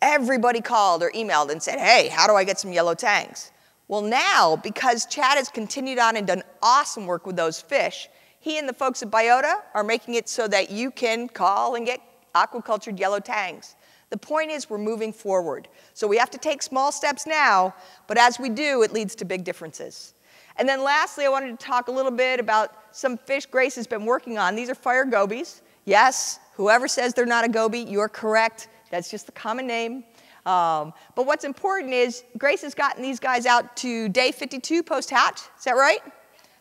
everybody 0.00 0.60
called 0.60 1.02
or 1.02 1.10
emailed 1.10 1.50
and 1.50 1.62
said, 1.62 1.78
hey, 1.78 2.08
how 2.08 2.26
do 2.26 2.34
I 2.34 2.44
get 2.44 2.58
some 2.58 2.72
yellow 2.72 2.94
tangs? 2.94 3.50
Well, 3.88 4.02
now, 4.02 4.56
because 4.56 5.04
Chad 5.06 5.36
has 5.36 5.48
continued 5.48 5.98
on 5.98 6.16
and 6.16 6.26
done 6.26 6.44
awesome 6.62 7.06
work 7.06 7.26
with 7.26 7.36
those 7.36 7.60
fish, 7.60 8.08
he 8.38 8.58
and 8.58 8.68
the 8.68 8.72
folks 8.72 9.02
at 9.02 9.10
Biota 9.10 9.56
are 9.74 9.82
making 9.84 10.14
it 10.14 10.28
so 10.28 10.46
that 10.48 10.70
you 10.70 10.90
can 10.90 11.28
call 11.28 11.74
and 11.74 11.84
get 11.84 12.00
aquacultured 12.34 12.98
yellow 12.98 13.20
tangs. 13.20 13.74
The 14.10 14.16
point 14.16 14.50
is 14.50 14.68
we're 14.68 14.78
moving 14.78 15.12
forward. 15.12 15.68
So 15.94 16.06
we 16.06 16.16
have 16.18 16.30
to 16.30 16.38
take 16.38 16.62
small 16.62 16.92
steps 16.92 17.26
now, 17.26 17.74
but 18.08 18.18
as 18.18 18.38
we 18.38 18.48
do, 18.48 18.82
it 18.82 18.92
leads 18.92 19.14
to 19.16 19.24
big 19.24 19.44
differences. 19.44 20.14
And 20.56 20.68
then 20.68 20.82
lastly, 20.82 21.24
I 21.24 21.28
wanted 21.28 21.58
to 21.58 21.64
talk 21.64 21.88
a 21.88 21.92
little 21.92 22.10
bit 22.10 22.40
about 22.40 22.74
some 22.90 23.16
fish 23.16 23.46
Grace 23.46 23.76
has 23.76 23.86
been 23.86 24.04
working 24.04 24.36
on. 24.36 24.56
These 24.56 24.68
are 24.68 24.74
fire 24.74 25.04
gobies. 25.04 25.62
Yes, 25.84 26.40
whoever 26.54 26.88
says 26.88 27.14
they're 27.14 27.24
not 27.24 27.44
a 27.44 27.48
goby, 27.48 27.80
you're 27.80 28.08
correct. 28.08 28.68
That's 28.90 29.10
just 29.10 29.26
the 29.26 29.32
common 29.32 29.66
name. 29.66 30.04
Um, 30.44 30.92
but 31.14 31.26
what's 31.26 31.44
important 31.44 31.92
is 31.92 32.24
Grace 32.36 32.62
has 32.62 32.74
gotten 32.74 33.02
these 33.02 33.20
guys 33.20 33.46
out 33.46 33.76
to 33.78 34.08
day 34.08 34.32
52 34.32 34.82
post-hatch. 34.82 35.40
Is 35.58 35.64
that 35.64 35.72
right? 35.72 36.00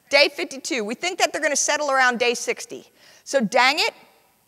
Day 0.09 0.29
52. 0.29 0.83
We 0.83 0.95
think 0.95 1.19
that 1.19 1.31
they're 1.31 1.41
going 1.41 1.51
to 1.51 1.57
settle 1.57 1.91
around 1.91 2.19
day 2.19 2.33
60. 2.33 2.85
So 3.23 3.41
dang 3.41 3.79
it, 3.79 3.93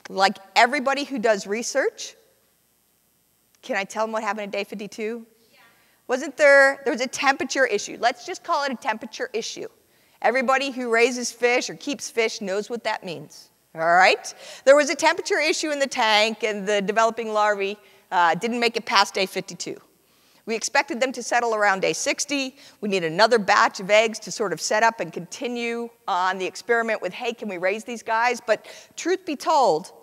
like 0.09 0.37
everybody 0.55 1.03
who 1.03 1.19
does 1.19 1.47
research, 1.47 2.15
can 3.61 3.75
I 3.75 3.83
tell 3.83 4.05
them 4.05 4.11
what 4.11 4.23
happened 4.23 4.43
at 4.43 4.51
day 4.51 4.63
52? 4.63 5.25
Wasn't 6.07 6.35
there, 6.35 6.81
there 6.83 6.91
was 6.91 7.01
a 7.01 7.07
temperature 7.07 7.65
issue. 7.65 7.97
Let's 7.99 8.25
just 8.25 8.43
call 8.43 8.65
it 8.65 8.71
a 8.71 8.75
temperature 8.75 9.29
issue. 9.33 9.67
Everybody 10.21 10.71
who 10.71 10.91
raises 10.91 11.31
fish 11.31 11.69
or 11.69 11.75
keeps 11.75 12.09
fish 12.09 12.41
knows 12.41 12.69
what 12.69 12.83
that 12.83 13.03
means. 13.03 13.49
All 13.73 13.81
right? 13.81 14.33
There 14.65 14.75
was 14.75 14.89
a 14.89 14.95
temperature 14.95 15.39
issue 15.39 15.71
in 15.71 15.79
the 15.79 15.87
tank, 15.87 16.43
and 16.43 16.67
the 16.67 16.81
developing 16.81 17.31
larvae 17.31 17.77
uh, 18.11 18.35
didn't 18.35 18.59
make 18.59 18.75
it 18.75 18.85
past 18.85 19.13
day 19.13 19.25
52. 19.25 19.79
We 20.45 20.55
expected 20.55 20.99
them 20.99 21.11
to 21.13 21.23
settle 21.23 21.55
around 21.55 21.81
day 21.81 21.93
60. 21.93 22.57
We 22.81 22.89
need 22.89 23.03
another 23.03 23.39
batch 23.39 23.79
of 23.79 23.89
eggs 23.89 24.19
to 24.19 24.31
sort 24.31 24.51
of 24.51 24.59
set 24.59 24.83
up 24.83 24.99
and 24.99 25.13
continue 25.13 25.89
on 26.07 26.37
the 26.37 26.45
experiment 26.45 27.01
with, 27.01 27.13
hey, 27.13 27.31
can 27.33 27.47
we 27.47 27.57
raise 27.57 27.83
these 27.83 28.03
guys? 28.03 28.41
But 28.45 28.65
truth 28.97 29.25
be 29.25 29.35
told, 29.35 29.93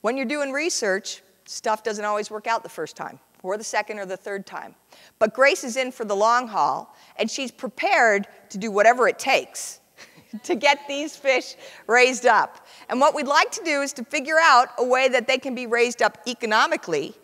when 0.00 0.16
you're 0.16 0.26
doing 0.26 0.52
research, 0.52 1.22
stuff 1.48 1.82
doesn't 1.82 2.04
always 2.04 2.30
work 2.30 2.46
out 2.46 2.62
the 2.62 2.68
first 2.68 2.96
time 2.96 3.18
or 3.42 3.56
the 3.56 3.64
second 3.64 3.98
or 3.98 4.06
the 4.06 4.16
third 4.16 4.46
time. 4.46 4.74
But 5.18 5.34
Grace 5.34 5.64
is 5.64 5.76
in 5.76 5.92
for 5.92 6.04
the 6.04 6.16
long 6.16 6.48
haul, 6.48 6.94
and 7.16 7.30
she's 7.30 7.50
prepared 7.50 8.26
to 8.50 8.58
do 8.58 8.70
whatever 8.70 9.08
it 9.08 9.18
takes 9.18 9.80
to 10.42 10.54
get 10.54 10.80
these 10.88 11.16
fish 11.16 11.54
raised 11.86 12.26
up. 12.26 12.66
And 12.88 13.00
what 13.00 13.14
we'd 13.14 13.26
like 13.26 13.50
to 13.52 13.64
do 13.64 13.80
is 13.82 13.92
to 13.94 14.04
figure 14.04 14.38
out 14.40 14.68
a 14.78 14.84
way 14.84 15.08
that 15.08 15.26
they 15.26 15.38
can 15.38 15.54
be 15.54 15.66
raised 15.66 16.02
up 16.02 16.18
economically 16.26 17.14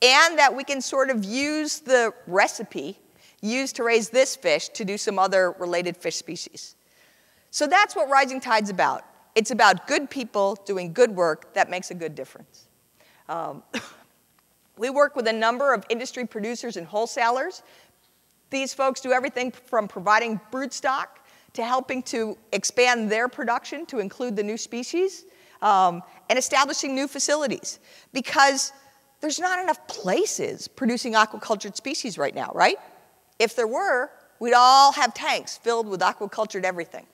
and 0.00 0.38
that 0.38 0.54
we 0.54 0.64
can 0.64 0.80
sort 0.80 1.10
of 1.10 1.24
use 1.24 1.80
the 1.80 2.12
recipe 2.26 2.98
used 3.40 3.76
to 3.76 3.84
raise 3.84 4.08
this 4.08 4.34
fish 4.34 4.68
to 4.70 4.84
do 4.84 4.96
some 4.96 5.18
other 5.18 5.52
related 5.58 5.96
fish 5.96 6.16
species. 6.16 6.76
So 7.50 7.66
that's 7.66 7.94
what 7.94 8.08
Rising 8.08 8.40
Tide's 8.40 8.70
about. 8.70 9.04
It's 9.34 9.50
about 9.50 9.86
good 9.86 10.08
people 10.08 10.56
doing 10.64 10.92
good 10.92 11.10
work 11.10 11.52
that 11.54 11.68
makes 11.68 11.90
a 11.90 11.94
good 11.94 12.14
difference. 12.14 12.63
Um, 13.28 13.62
We 14.76 14.90
work 14.90 15.14
with 15.14 15.28
a 15.28 15.32
number 15.32 15.72
of 15.72 15.84
industry 15.88 16.26
producers 16.26 16.76
and 16.76 16.86
wholesalers. 16.86 17.62
These 18.50 18.74
folks 18.74 19.00
do 19.00 19.12
everything 19.12 19.52
from 19.52 19.86
providing 19.86 20.40
broodstock 20.50 21.06
to 21.52 21.64
helping 21.64 22.02
to 22.02 22.36
expand 22.52 23.10
their 23.10 23.28
production 23.28 23.86
to 23.86 24.00
include 24.00 24.34
the 24.34 24.42
new 24.42 24.56
species 24.56 25.26
um, 25.62 26.02
and 26.28 26.38
establishing 26.38 26.94
new 26.94 27.06
facilities 27.06 27.78
because 28.12 28.72
there's 29.20 29.38
not 29.38 29.60
enough 29.60 29.86
places 29.86 30.66
producing 30.66 31.14
aquacultured 31.14 31.76
species 31.76 32.18
right 32.18 32.34
now, 32.34 32.50
right? 32.54 32.76
If 33.38 33.54
there 33.54 33.68
were, 33.68 34.10
we'd 34.40 34.54
all 34.54 34.92
have 34.92 35.14
tanks 35.14 35.56
filled 35.56 35.86
with 35.88 36.00
aquacultured 36.00 36.64
everything. 36.64 37.06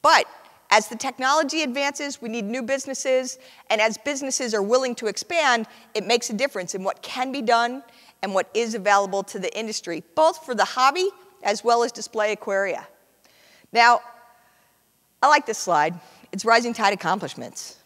But 0.00 0.24
as 0.70 0.88
the 0.88 0.96
technology 0.96 1.62
advances, 1.62 2.20
we 2.20 2.28
need 2.28 2.44
new 2.44 2.62
businesses, 2.62 3.38
and 3.70 3.80
as 3.80 3.96
businesses 3.96 4.52
are 4.52 4.62
willing 4.62 4.94
to 4.96 5.06
expand, 5.06 5.66
it 5.94 6.06
makes 6.06 6.28
a 6.28 6.34
difference 6.34 6.74
in 6.74 6.84
what 6.84 7.00
can 7.00 7.32
be 7.32 7.40
done 7.40 7.82
and 8.22 8.34
what 8.34 8.50
is 8.52 8.74
available 8.74 9.22
to 9.22 9.38
the 9.38 9.56
industry, 9.58 10.02
both 10.14 10.44
for 10.44 10.54
the 10.54 10.64
hobby 10.64 11.08
as 11.42 11.64
well 11.64 11.82
as 11.82 11.92
display 11.92 12.32
aquaria. 12.32 12.86
Now, 13.72 14.00
I 15.22 15.28
like 15.28 15.46
this 15.46 15.58
slide. 15.58 15.94
It's 16.32 16.44
Rising 16.44 16.74
Tide 16.74 16.92
Accomplishments. 16.92 17.78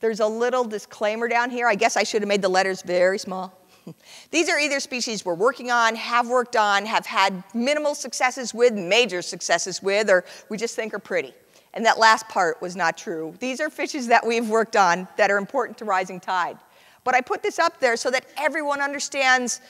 There's 0.00 0.20
a 0.20 0.26
little 0.26 0.64
disclaimer 0.64 1.28
down 1.28 1.50
here. 1.50 1.66
I 1.66 1.74
guess 1.74 1.96
I 1.96 2.04
should 2.04 2.22
have 2.22 2.28
made 2.28 2.42
the 2.42 2.48
letters 2.48 2.82
very 2.82 3.18
small. 3.18 3.58
These 4.30 4.48
are 4.48 4.58
either 4.58 4.80
species 4.80 5.24
we're 5.24 5.34
working 5.34 5.70
on, 5.70 5.96
have 5.96 6.28
worked 6.28 6.56
on, 6.56 6.86
have 6.86 7.04
had 7.04 7.42
minimal 7.54 7.94
successes 7.94 8.54
with, 8.54 8.72
major 8.74 9.22
successes 9.22 9.82
with, 9.82 10.08
or 10.08 10.24
we 10.48 10.56
just 10.56 10.76
think 10.76 10.94
are 10.94 10.98
pretty. 10.98 11.34
And 11.78 11.86
that 11.86 11.96
last 11.96 12.28
part 12.28 12.60
was 12.60 12.74
not 12.74 12.98
true. 12.98 13.36
These 13.38 13.60
are 13.60 13.70
fishes 13.70 14.08
that 14.08 14.26
we've 14.26 14.48
worked 14.48 14.74
on 14.74 15.06
that 15.16 15.30
are 15.30 15.38
important 15.38 15.78
to 15.78 15.84
rising 15.84 16.18
tide. 16.18 16.58
But 17.04 17.14
I 17.14 17.20
put 17.20 17.40
this 17.40 17.60
up 17.60 17.78
there 17.78 17.96
so 17.96 18.10
that 18.10 18.26
everyone 18.36 18.80
understands 18.80 19.60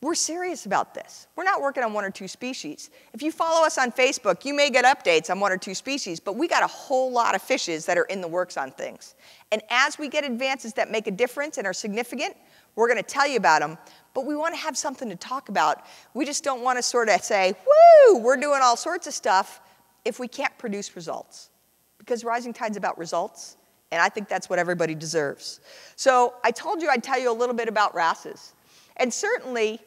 we're 0.00 0.16
serious 0.16 0.66
about 0.66 0.94
this. 0.94 1.28
We're 1.36 1.44
not 1.44 1.62
working 1.62 1.84
on 1.84 1.92
one 1.92 2.04
or 2.04 2.10
two 2.10 2.26
species. 2.26 2.90
If 3.14 3.22
you 3.22 3.30
follow 3.30 3.64
us 3.64 3.78
on 3.78 3.92
Facebook, 3.92 4.44
you 4.44 4.52
may 4.52 4.68
get 4.68 4.84
updates 4.84 5.30
on 5.30 5.38
one 5.38 5.52
or 5.52 5.56
two 5.56 5.74
species, 5.74 6.18
but 6.18 6.34
we 6.34 6.48
got 6.48 6.64
a 6.64 6.66
whole 6.66 7.12
lot 7.12 7.36
of 7.36 7.40
fishes 7.40 7.86
that 7.86 7.96
are 7.96 8.04
in 8.06 8.20
the 8.20 8.26
works 8.26 8.56
on 8.56 8.72
things. 8.72 9.14
And 9.52 9.62
as 9.70 10.00
we 10.00 10.08
get 10.08 10.24
advances 10.24 10.72
that 10.72 10.90
make 10.90 11.06
a 11.06 11.12
difference 11.12 11.56
and 11.56 11.68
are 11.68 11.72
significant, 11.72 12.36
we're 12.74 12.88
going 12.88 13.02
to 13.02 13.08
tell 13.08 13.28
you 13.28 13.36
about 13.36 13.60
them. 13.60 13.78
But 14.12 14.26
we 14.26 14.34
want 14.34 14.54
to 14.56 14.60
have 14.60 14.76
something 14.76 15.08
to 15.08 15.16
talk 15.16 15.50
about. 15.50 15.86
We 16.14 16.24
just 16.24 16.42
don't 16.42 16.62
want 16.62 16.78
to 16.78 16.82
sort 16.82 17.08
of 17.08 17.22
say, 17.22 17.54
woo, 17.64 18.18
we're 18.18 18.36
doing 18.36 18.58
all 18.60 18.76
sorts 18.76 19.06
of 19.06 19.14
stuff 19.14 19.60
if 20.06 20.18
we 20.18 20.28
can't 20.28 20.56
produce 20.58 20.94
results. 20.96 21.50
Because 21.98 22.24
Rising 22.24 22.52
Tide's 22.52 22.76
about 22.76 22.96
results, 22.98 23.56
and 23.90 24.00
I 24.00 24.08
think 24.08 24.28
that's 24.28 24.48
what 24.48 24.58
everybody 24.58 24.94
deserves. 24.94 25.60
So 25.96 26.34
I 26.44 26.50
told 26.50 26.82
you 26.82 26.88
I'd 26.88 27.02
tell 27.02 27.18
you 27.18 27.30
a 27.30 27.34
little 27.34 27.54
bit 27.54 27.68
about 27.68 27.94
wrasses. 27.94 28.54
And 28.96 29.12
certainly, 29.12 29.80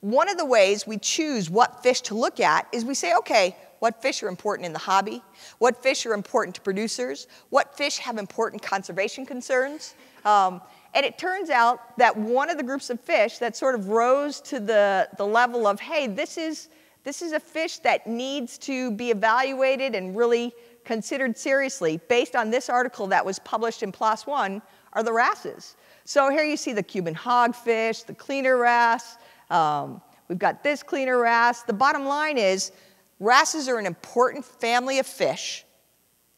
one 0.00 0.28
of 0.28 0.38
the 0.38 0.44
ways 0.44 0.86
we 0.86 0.98
choose 0.98 1.50
what 1.50 1.82
fish 1.82 2.00
to 2.02 2.14
look 2.14 2.40
at 2.40 2.66
is 2.72 2.84
we 2.84 2.94
say, 2.94 3.14
okay, 3.16 3.56
what 3.80 4.02
fish 4.02 4.22
are 4.22 4.28
important 4.28 4.66
in 4.66 4.72
the 4.72 4.78
hobby? 4.78 5.22
What 5.58 5.82
fish 5.82 6.04
are 6.06 6.12
important 6.12 6.54
to 6.56 6.60
producers? 6.60 7.26
What 7.48 7.76
fish 7.76 7.98
have 7.98 8.18
important 8.18 8.62
conservation 8.62 9.24
concerns? 9.24 9.94
Um, 10.24 10.60
and 10.92 11.06
it 11.06 11.18
turns 11.18 11.50
out 11.50 11.96
that 11.98 12.16
one 12.16 12.50
of 12.50 12.56
the 12.56 12.62
groups 12.62 12.90
of 12.90 13.00
fish 13.00 13.38
that 13.38 13.56
sort 13.56 13.74
of 13.74 13.88
rose 13.88 14.40
to 14.42 14.60
the, 14.60 15.08
the 15.16 15.26
level 15.26 15.66
of, 15.66 15.80
hey, 15.80 16.06
this 16.06 16.36
is, 16.36 16.68
this 17.04 17.22
is 17.22 17.32
a 17.32 17.40
fish 17.40 17.78
that 17.78 18.06
needs 18.06 18.58
to 18.58 18.90
be 18.92 19.10
evaluated 19.10 19.94
and 19.94 20.16
really 20.16 20.52
considered 20.84 21.36
seriously 21.36 22.00
based 22.08 22.36
on 22.36 22.50
this 22.50 22.68
article 22.68 23.06
that 23.08 23.24
was 23.24 23.38
published 23.38 23.82
in 23.82 23.92
PLOS 23.92 24.26
One 24.26 24.62
are 24.92 25.02
the 25.02 25.12
wrasses. 25.12 25.76
So 26.04 26.30
here 26.30 26.44
you 26.44 26.56
see 26.56 26.72
the 26.72 26.82
Cuban 26.82 27.14
hogfish, 27.14 28.04
the 28.04 28.14
cleaner 28.14 28.56
wrasse. 28.56 29.16
Um, 29.50 30.02
we've 30.28 30.38
got 30.38 30.62
this 30.62 30.82
cleaner 30.82 31.18
wrasse. 31.18 31.62
The 31.62 31.72
bottom 31.72 32.06
line 32.06 32.38
is 32.38 32.72
wrasses 33.18 33.68
are 33.68 33.78
an 33.78 33.86
important 33.86 34.44
family 34.44 34.98
of 34.98 35.06
fish 35.06 35.64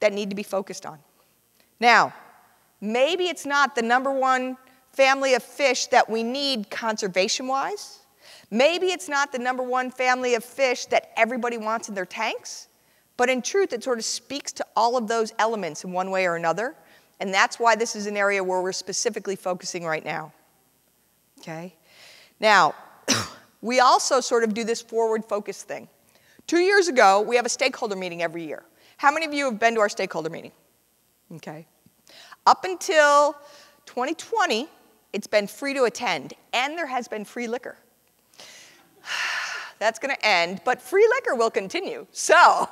that 0.01 0.13
need 0.13 0.31
to 0.31 0.37
be 0.37 0.43
focused 0.43 0.85
on. 0.85 0.99
Now, 1.81 2.13
maybe 2.81 3.25
it's 3.25 3.47
not 3.47 3.75
the 3.75 3.83
number 3.83 4.13
one 4.13 4.57
family 4.93 5.35
of 5.35 5.43
fish 5.43 5.87
that 5.87 6.11
we 6.11 6.23
need 6.23 6.71
conservation-wise. 6.71 8.02
Maybe 8.53 8.89
it's 8.89 9.09
not 9.09 9.33
the 9.33 9.39
number 9.39 9.63
one 9.63 9.91
family 9.91 10.35
of 10.35 10.45
fish 10.45 10.85
that 10.87 11.11
everybody 11.17 11.57
wants 11.57 11.89
in 11.89 11.95
their 11.95 12.05
tanks. 12.05 12.69
But 13.17 13.31
in 13.31 13.41
truth, 13.41 13.73
it 13.73 13.83
sort 13.83 13.99
of 13.99 14.05
speaks 14.05 14.53
to 14.53 14.67
all 14.77 14.99
of 14.99 15.09
those 15.09 15.33
elements 15.39 15.85
in 15.85 15.93
one 15.93 16.11
way 16.11 16.27
or 16.27 16.37
another. 16.37 16.75
And 17.19 17.33
that's 17.33 17.59
why 17.59 17.77
this 17.77 17.97
is 17.97 18.07
an 18.07 18.15
area 18.15 18.45
where 18.45 18.61
we're 18.61 18.73
specifically 18.73 19.37
focusing 19.37 19.87
right 19.87 20.05
now. 20.05 20.35
Okay? 21.39 21.75
Now, 22.41 22.75
we 23.63 23.81
also 23.81 24.21
sort 24.21 24.45
of 24.45 24.53
do 24.53 24.65
this 24.65 24.83
forward 24.83 25.25
focus 25.25 25.63
thing. 25.63 25.89
Two 26.47 26.59
years 26.59 26.89
ago, 26.89 27.23
we 27.23 27.37
have 27.37 27.47
a 27.47 27.51
stakeholder 27.51 27.97
meeting 27.97 28.23
every 28.23 28.45
year. 28.45 28.65
How 28.99 29.11
many 29.11 29.25
of 29.25 29.33
you 29.33 29.47
have 29.47 29.59
been 29.59 29.77
to 29.77 29.81
our 29.81 29.89
stakeholder 29.89 30.29
meeting? 30.29 30.53
Okay. 31.37 31.67
Up 32.47 32.67
until 32.67 33.35
2020, 33.87 34.69
it's 35.15 35.27
been 35.27 35.47
free 35.47 35.73
to 35.73 35.85
attend, 35.85 36.35
and 36.53 36.77
there 36.77 36.87
has 36.87 37.09
been 37.09 37.25
free 37.25 37.49
liquor. 37.49 37.77
That's 39.83 39.99
going 39.99 40.15
to 40.15 40.25
end, 40.25 40.61
but 40.65 40.81
free 40.81 41.05
liquor 41.17 41.35
will 41.35 41.51
continue. 41.51 42.07
So, 42.13 42.37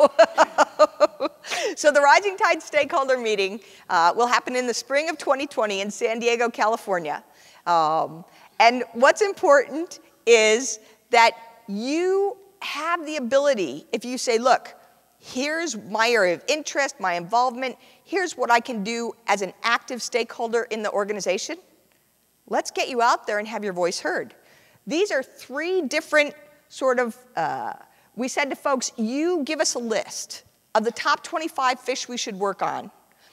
so 1.77 1.90
the 1.90 2.01
Rising 2.01 2.37
Tide 2.37 2.62
Stakeholder 2.62 3.18
Meeting 3.18 3.59
uh, 3.88 4.12
will 4.14 4.29
happen 4.29 4.55
in 4.55 4.68
the 4.68 4.73
spring 4.73 5.11
of 5.11 5.18
2020 5.18 5.81
in 5.81 5.90
San 5.90 6.20
Diego, 6.20 6.49
California. 6.49 7.25
Um, 7.66 8.25
and 8.61 8.85
what's 8.92 9.23
important 9.23 9.99
is 10.25 10.79
that 11.11 11.33
you 11.66 12.37
have 12.62 13.05
the 13.05 13.16
ability, 13.16 13.87
if 13.90 14.05
you 14.05 14.16
say, 14.16 14.38
look, 14.38 14.73
here's 15.18 15.77
my 15.77 16.11
area 16.11 16.35
of 16.35 16.44
interest, 16.46 17.01
my 17.01 17.14
involvement, 17.14 17.77
here's 18.05 18.37
what 18.37 18.53
I 18.53 18.61
can 18.61 18.85
do 18.85 19.14
as 19.27 19.42
an 19.42 19.53
active 19.64 20.01
stakeholder 20.01 20.68
in 20.70 20.85
the 20.85 20.92
organization, 20.92 21.57
let's 22.46 22.70
get 22.70 22.88
you 22.88 23.03
out 23.03 23.27
there 23.27 23.40
and 23.40 23.49
have 23.49 23.64
your 23.64 23.73
voice 23.73 23.99
heard. 23.99 24.33
These 24.87 25.11
are 25.11 25.25
three 25.25 25.83
different 25.83 26.35
sort 26.71 26.99
of, 26.99 27.19
uh, 27.37 27.75
we 28.17 28.29
said 28.29 28.49
to 28.49 28.57
folks, 28.57 28.93
you 28.97 29.43
give 29.45 29.61
us 29.61 29.75
a 29.75 29.79
list 29.79 30.45
of 30.75 30.85
the 30.85 30.93
top 30.93 31.23
25 31.23 31.79
fish 31.79 32.09
we 32.09 32.17
should 32.17 32.37
work 32.37 32.63
on. 32.63 32.91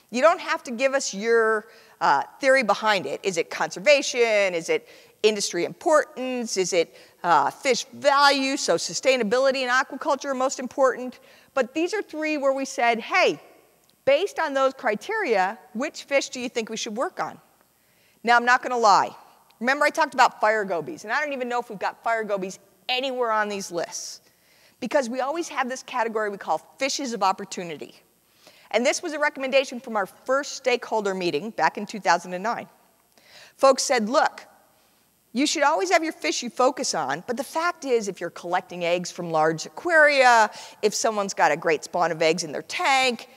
You 0.10 0.22
don't 0.22 0.42
have 0.42 0.64
to 0.64 0.72
give 0.72 0.94
us 0.94 1.14
your 1.14 1.68
uh, 2.02 2.24
theory 2.42 2.64
behind 2.64 3.06
it. 3.06 3.22
Is 3.24 3.38
it 3.38 3.50
conservation? 3.50 4.54
Is 4.54 4.70
it 4.70 4.88
industry 5.22 5.66
importance? 5.66 6.58
Is 6.58 6.74
it 6.74 6.96
uh, 7.24 7.52
fish 7.52 7.86
value? 7.94 8.58
So 8.58 8.76
sustainability 8.76 9.66
and 9.66 9.72
aquaculture 9.72 10.26
are 10.26 10.34
most 10.34 10.60
important. 10.60 11.20
But 11.54 11.74
these 11.74 11.94
are 11.94 12.02
three 12.02 12.38
where 12.38 12.54
we 12.54 12.66
said, 12.66 13.00
hey, 13.00 13.40
based 14.06 14.40
on 14.40 14.54
those 14.54 14.74
criteria, 14.74 15.60
which 15.74 16.04
fish 16.04 16.30
do 16.30 16.40
you 16.40 16.50
think 16.50 16.70
we 16.70 16.78
should 16.78 16.96
work 16.96 17.20
on? 17.20 17.40
Now, 18.24 18.36
I'm 18.36 18.46
not 18.46 18.64
going 18.64 18.72
to 18.72 18.78
lie. 18.78 19.16
Remember 19.60 19.86
I 19.86 19.90
talked 19.90 20.14
about 20.14 20.40
fire 20.40 20.64
gobies, 20.64 21.04
and 21.04 21.12
I 21.12 21.20
don't 21.22 21.34
even 21.34 21.50
know 21.50 21.60
if 21.60 21.70
we've 21.70 21.80
got 21.80 22.04
fire 22.04 22.24
gobies 22.24 22.60
anywhere 22.90 23.32
on 23.32 23.50
these 23.50 23.72
lists. 23.72 24.22
Because 24.80 25.10
we 25.10 25.22
always 25.22 25.50
have 25.50 25.70
this 25.70 25.84
category 25.84 26.30
we 26.30 26.38
call 26.38 26.60
fishes 26.78 27.14
of 27.14 27.24
opportunity. 27.24 27.96
And 28.72 28.86
this 28.86 29.02
was 29.02 29.14
a 29.14 29.20
recommendation 29.20 29.80
from 29.80 29.96
our 29.96 30.06
first 30.06 30.54
stakeholder 30.54 31.14
meeting 31.14 31.52
back 31.52 31.78
in 31.78 31.86
2009. 31.86 32.68
Folks 33.56 33.84
said, 33.84 34.10
look, 34.10 34.46
you 35.34 35.46
should 35.46 35.64
always 35.64 35.92
have 35.92 36.04
your 36.04 36.14
fish 36.14 36.42
you 36.44 36.50
focus 36.50 36.94
on, 36.94 37.24
but 37.28 37.38
the 37.38 37.44
fact 37.44 37.86
is, 37.86 38.08
if 38.08 38.20
you're 38.22 38.30
collecting 38.30 38.86
eggs 38.86 39.12
from 39.12 39.32
large 39.32 39.66
aquaria, 39.66 40.50
if 40.82 40.94
someone's 40.94 41.34
got 41.34 41.52
a 41.52 41.58
great 41.58 41.84
spawn 41.84 42.12
of 42.12 42.22
eggs 42.22 42.44
in 42.44 42.52
their 42.52 42.64
tank, 42.64 43.30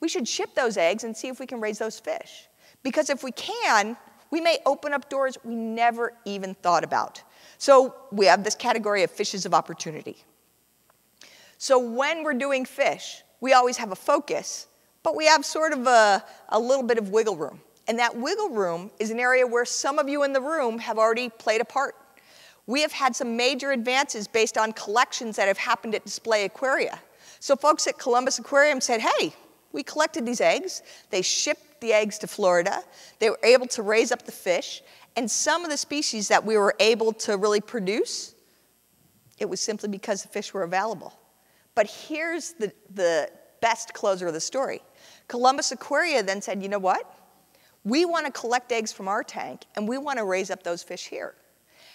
we 0.00 0.08
should 0.08 0.26
ship 0.28 0.54
those 0.54 0.76
eggs 0.76 1.04
and 1.04 1.16
see 1.16 1.28
if 1.28 1.40
we 1.40 1.46
can 1.46 1.60
raise 1.60 1.78
those 1.78 1.98
fish. 1.98 2.48
Because 2.82 3.08
if 3.08 3.22
we 3.22 3.32
can, 3.32 3.96
we 4.30 4.40
may 4.40 4.58
open 4.66 4.92
up 4.92 5.08
doors 5.08 5.38
we 5.44 5.54
never 5.54 6.12
even 6.24 6.54
thought 6.54 6.84
about. 6.84 7.22
So 7.64 7.94
we 8.12 8.26
have 8.26 8.44
this 8.44 8.54
category 8.54 9.04
of 9.04 9.10
fishes 9.10 9.46
of 9.46 9.54
opportunity. 9.54 10.22
So 11.56 11.78
when 11.78 12.22
we're 12.22 12.34
doing 12.34 12.66
fish, 12.66 13.22
we 13.40 13.54
always 13.54 13.78
have 13.78 13.90
a 13.90 13.96
focus, 13.96 14.66
but 15.02 15.16
we 15.16 15.24
have 15.24 15.46
sort 15.46 15.72
of 15.72 15.86
a, 15.86 16.22
a 16.50 16.58
little 16.58 16.82
bit 16.82 16.98
of 16.98 17.08
wiggle 17.08 17.36
room. 17.36 17.62
And 17.88 17.98
that 17.98 18.14
wiggle 18.14 18.50
room 18.50 18.90
is 19.00 19.10
an 19.10 19.18
area 19.18 19.46
where 19.46 19.64
some 19.64 19.98
of 19.98 20.10
you 20.10 20.24
in 20.24 20.34
the 20.34 20.42
room 20.42 20.78
have 20.78 20.98
already 20.98 21.30
played 21.30 21.62
a 21.62 21.64
part. 21.64 21.94
We 22.66 22.82
have 22.82 22.92
had 22.92 23.16
some 23.16 23.34
major 23.34 23.72
advances 23.72 24.28
based 24.28 24.58
on 24.58 24.74
collections 24.74 25.36
that 25.36 25.48
have 25.48 25.56
happened 25.56 25.94
at 25.94 26.04
Display 26.04 26.44
Aquaria. 26.44 27.00
So 27.40 27.56
folks 27.56 27.86
at 27.86 27.96
Columbus 27.96 28.38
Aquarium 28.38 28.82
said, 28.82 29.00
hey, 29.00 29.34
we 29.72 29.82
collected 29.82 30.26
these 30.26 30.42
eggs. 30.42 30.82
They 31.08 31.22
shipped 31.22 31.80
the 31.80 31.94
eggs 31.94 32.18
to 32.18 32.26
Florida. 32.26 32.82
They 33.20 33.30
were 33.30 33.40
able 33.42 33.68
to 33.68 33.82
raise 33.82 34.12
up 34.12 34.26
the 34.26 34.32
fish. 34.32 34.82
And 35.16 35.30
some 35.30 35.64
of 35.64 35.70
the 35.70 35.76
species 35.76 36.28
that 36.28 36.44
we 36.44 36.56
were 36.56 36.74
able 36.80 37.12
to 37.12 37.36
really 37.36 37.60
produce, 37.60 38.34
it 39.38 39.48
was 39.48 39.60
simply 39.60 39.88
because 39.88 40.22
the 40.22 40.28
fish 40.28 40.52
were 40.52 40.62
available. 40.62 41.18
But 41.74 41.88
here's 41.88 42.52
the, 42.52 42.72
the 42.94 43.30
best 43.60 43.94
closer 43.94 44.26
of 44.26 44.34
the 44.34 44.40
story. 44.40 44.80
Columbus 45.28 45.72
Aquaria 45.72 46.22
then 46.22 46.42
said, 46.42 46.62
you 46.62 46.68
know 46.68 46.78
what? 46.78 47.18
We 47.84 48.04
want 48.04 48.26
to 48.26 48.32
collect 48.32 48.72
eggs 48.72 48.92
from 48.92 49.08
our 49.08 49.22
tank, 49.22 49.66
and 49.76 49.86
we 49.86 49.98
want 49.98 50.18
to 50.18 50.24
raise 50.24 50.50
up 50.50 50.62
those 50.62 50.82
fish 50.82 51.06
here. 51.08 51.34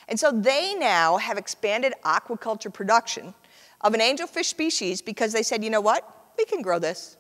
And 0.08 0.20
so 0.20 0.32
they 0.32 0.76
now 0.76 1.18
have 1.18 1.38
expanded 1.38 1.94
aquaculture 2.04 2.74
production 2.74 3.34
of 3.82 3.94
an 3.94 4.00
angelfish 4.00 4.46
species 4.46 5.02
because 5.02 5.34
they 5.34 5.44
said, 5.44 5.64
you 5.64 5.70
know 5.70 5.82
what? 5.82 6.08
We 6.38 6.46
can 6.46 6.62
grow 6.62 6.80
this. 6.80 7.18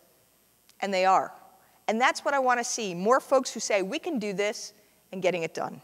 And 0.81 0.93
they 0.93 1.05
are. 1.05 1.31
And 1.87 1.99
that's 1.99 2.23
what 2.23 2.33
I 2.33 2.39
want 2.39 2.59
to 2.59 2.63
see 2.63 2.93
more 2.93 3.19
folks 3.19 3.51
who 3.53 3.59
say, 3.59 3.81
we 3.81 3.99
can 3.99 4.19
do 4.19 4.33
this 4.33 4.73
and 5.11 5.21
getting 5.21 5.43
it 5.43 5.53
done. 5.53 5.81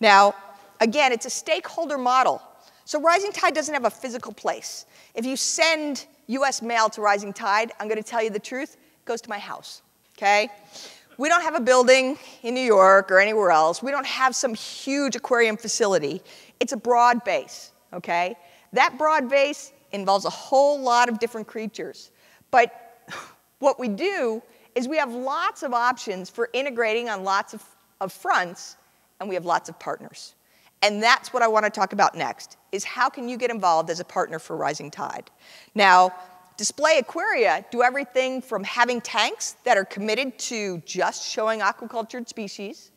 Now, 0.00 0.34
again, 0.80 1.12
it's 1.12 1.26
a 1.26 1.30
stakeholder 1.30 1.98
model. 1.98 2.42
So 2.84 3.00
Rising 3.00 3.32
Tide 3.32 3.54
doesn't 3.54 3.74
have 3.74 3.84
a 3.84 3.90
physical 3.90 4.32
place. 4.32 4.86
If 5.14 5.26
you 5.26 5.36
send 5.36 6.06
US 6.28 6.62
mail 6.62 6.88
to 6.90 7.00
Rising 7.00 7.32
Tide, 7.32 7.72
I'm 7.78 7.88
going 7.88 8.02
to 8.02 8.08
tell 8.08 8.22
you 8.22 8.30
the 8.30 8.38
truth, 8.38 8.74
it 8.74 9.04
goes 9.04 9.20
to 9.22 9.28
my 9.28 9.38
house, 9.38 9.82
okay? 10.16 10.48
We 11.18 11.28
don't 11.28 11.42
have 11.42 11.54
a 11.54 11.60
building 11.60 12.16
in 12.42 12.54
New 12.54 12.60
York 12.60 13.10
or 13.10 13.18
anywhere 13.18 13.50
else. 13.50 13.82
We 13.82 13.90
don't 13.90 14.06
have 14.06 14.36
some 14.36 14.54
huge 14.54 15.16
aquarium 15.16 15.56
facility. 15.56 16.22
It's 16.60 16.72
a 16.72 16.76
broad 16.76 17.24
base, 17.24 17.72
okay? 17.92 18.36
That 18.72 18.96
broad 18.96 19.28
base 19.28 19.72
involves 19.92 20.24
a 20.24 20.30
whole 20.30 20.80
lot 20.80 21.08
of 21.08 21.18
different 21.18 21.46
creatures. 21.46 22.10
But 22.50 22.72
what 23.58 23.80
we 23.80 23.88
do 23.88 24.42
is 24.74 24.86
we 24.86 24.96
have 24.96 25.12
lots 25.12 25.62
of 25.62 25.74
options 25.74 26.30
for 26.30 26.50
integrating 26.52 27.08
on 27.08 27.24
lots 27.24 27.52
of, 27.52 27.62
of 28.00 28.12
fronts, 28.12 28.76
and 29.20 29.28
we 29.28 29.34
have 29.34 29.44
lots 29.44 29.68
of 29.68 29.78
partners. 29.78 30.34
And 30.82 31.02
that's 31.02 31.32
what 31.32 31.42
I 31.42 31.48
want 31.48 31.64
to 31.64 31.70
talk 31.70 31.92
about 31.92 32.14
next, 32.14 32.56
is 32.70 32.84
how 32.84 33.08
can 33.08 33.28
you 33.28 33.36
get 33.36 33.50
involved 33.50 33.90
as 33.90 34.00
a 34.00 34.04
partner 34.04 34.38
for 34.38 34.56
Rising 34.56 34.90
Tide? 34.90 35.30
Now, 35.74 36.14
display 36.56 36.98
aquaria 36.98 37.64
do 37.70 37.82
everything 37.82 38.40
from 38.40 38.62
having 38.64 39.00
tanks 39.00 39.56
that 39.64 39.76
are 39.76 39.84
committed 39.84 40.38
to 40.38 40.78
just 40.84 41.28
showing 41.28 41.60
aquacultured 41.60 42.28
species, 42.28 42.92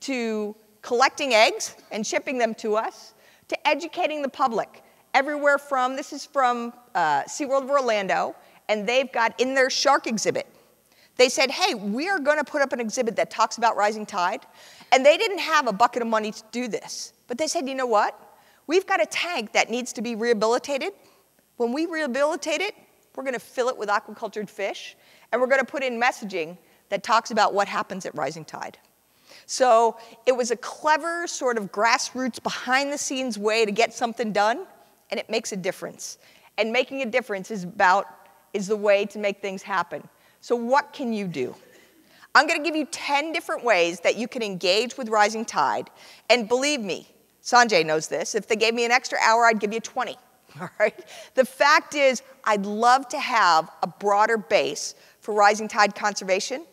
to 0.00 0.56
collecting 0.82 1.34
eggs 1.34 1.76
and 1.90 2.06
shipping 2.06 2.38
them 2.38 2.54
to 2.54 2.76
us, 2.76 3.14
to 3.48 3.68
educating 3.68 4.22
the 4.22 4.28
public. 4.28 4.82
Everywhere 5.14 5.58
from, 5.58 5.96
this 5.96 6.12
is 6.12 6.24
from 6.24 6.72
uh, 6.94 7.22
SeaWorld 7.24 7.64
of 7.64 7.70
Orlando, 7.70 8.34
and 8.68 8.88
they've 8.88 9.10
got 9.12 9.38
in 9.40 9.54
their 9.54 9.70
shark 9.70 10.06
exhibit, 10.06 10.46
they 11.16 11.28
said, 11.30 11.50
hey, 11.50 11.74
we 11.74 12.08
are 12.08 12.18
going 12.18 12.36
to 12.36 12.44
put 12.44 12.60
up 12.60 12.72
an 12.72 12.80
exhibit 12.80 13.16
that 13.16 13.30
talks 13.30 13.56
about 13.56 13.76
rising 13.76 14.04
tide. 14.04 14.40
And 14.92 15.04
they 15.04 15.16
didn't 15.16 15.38
have 15.38 15.66
a 15.66 15.72
bucket 15.72 16.02
of 16.02 16.08
money 16.08 16.32
to 16.32 16.42
do 16.52 16.68
this. 16.68 17.12
But 17.26 17.38
they 17.38 17.46
said, 17.46 17.68
you 17.68 17.74
know 17.74 17.86
what? 17.86 18.18
We've 18.66 18.86
got 18.86 19.02
a 19.02 19.06
tank 19.06 19.52
that 19.52 19.70
needs 19.70 19.92
to 19.94 20.02
be 20.02 20.14
rehabilitated. 20.14 20.92
When 21.56 21.72
we 21.72 21.86
rehabilitate 21.86 22.60
it, 22.60 22.74
we're 23.14 23.24
going 23.24 23.34
to 23.34 23.40
fill 23.40 23.68
it 23.68 23.76
with 23.76 23.88
aquacultured 23.88 24.50
fish, 24.50 24.96
and 25.32 25.40
we're 25.40 25.46
going 25.46 25.60
to 25.60 25.66
put 25.66 25.82
in 25.82 26.00
messaging 26.00 26.58
that 26.90 27.02
talks 27.02 27.30
about 27.30 27.54
what 27.54 27.66
happens 27.66 28.04
at 28.06 28.14
rising 28.14 28.44
tide. 28.44 28.78
So 29.46 29.96
it 30.26 30.32
was 30.32 30.50
a 30.50 30.56
clever 30.56 31.26
sort 31.26 31.56
of 31.56 31.72
grassroots, 31.72 32.42
behind 32.42 32.92
the 32.92 32.98
scenes 32.98 33.38
way 33.38 33.64
to 33.64 33.72
get 33.72 33.94
something 33.94 34.32
done, 34.32 34.66
and 35.10 35.18
it 35.18 35.30
makes 35.30 35.52
a 35.52 35.56
difference. 35.56 36.18
And 36.58 36.72
making 36.72 37.02
a 37.02 37.06
difference 37.06 37.50
is 37.50 37.64
about 37.64 38.06
is 38.52 38.66
the 38.66 38.76
way 38.76 39.06
to 39.06 39.18
make 39.18 39.40
things 39.40 39.62
happen. 39.62 40.06
So 40.40 40.56
what 40.56 40.92
can 40.92 41.12
you 41.12 41.26
do? 41.26 41.54
I'm 42.36 42.46
going 42.46 42.62
to 42.62 42.68
give 42.68 42.76
you 42.76 42.84
10 42.84 43.32
different 43.32 43.64
ways 43.64 44.00
that 44.00 44.16
you 44.16 44.28
can 44.28 44.42
engage 44.42 44.98
with 44.98 45.08
Rising 45.08 45.46
Tide. 45.46 45.88
And 46.28 46.46
believe 46.46 46.82
me, 46.82 47.08
Sanjay 47.42 47.84
knows 47.84 48.08
this. 48.08 48.34
If 48.34 48.46
they 48.46 48.56
gave 48.56 48.74
me 48.74 48.84
an 48.84 48.90
extra 48.90 49.18
hour, 49.22 49.46
I'd 49.46 49.58
give 49.58 49.72
you 49.72 49.80
20. 49.80 50.18
All 50.60 50.68
right? 50.78 51.02
The 51.34 51.46
fact 51.46 51.94
is, 51.94 52.22
I'd 52.44 52.66
love 52.66 53.08
to 53.08 53.18
have 53.18 53.70
a 53.82 53.86
broader 53.86 54.36
base 54.36 54.96
for 55.20 55.32
Rising 55.32 55.66
Tide 55.66 55.94
conservation 55.94 56.66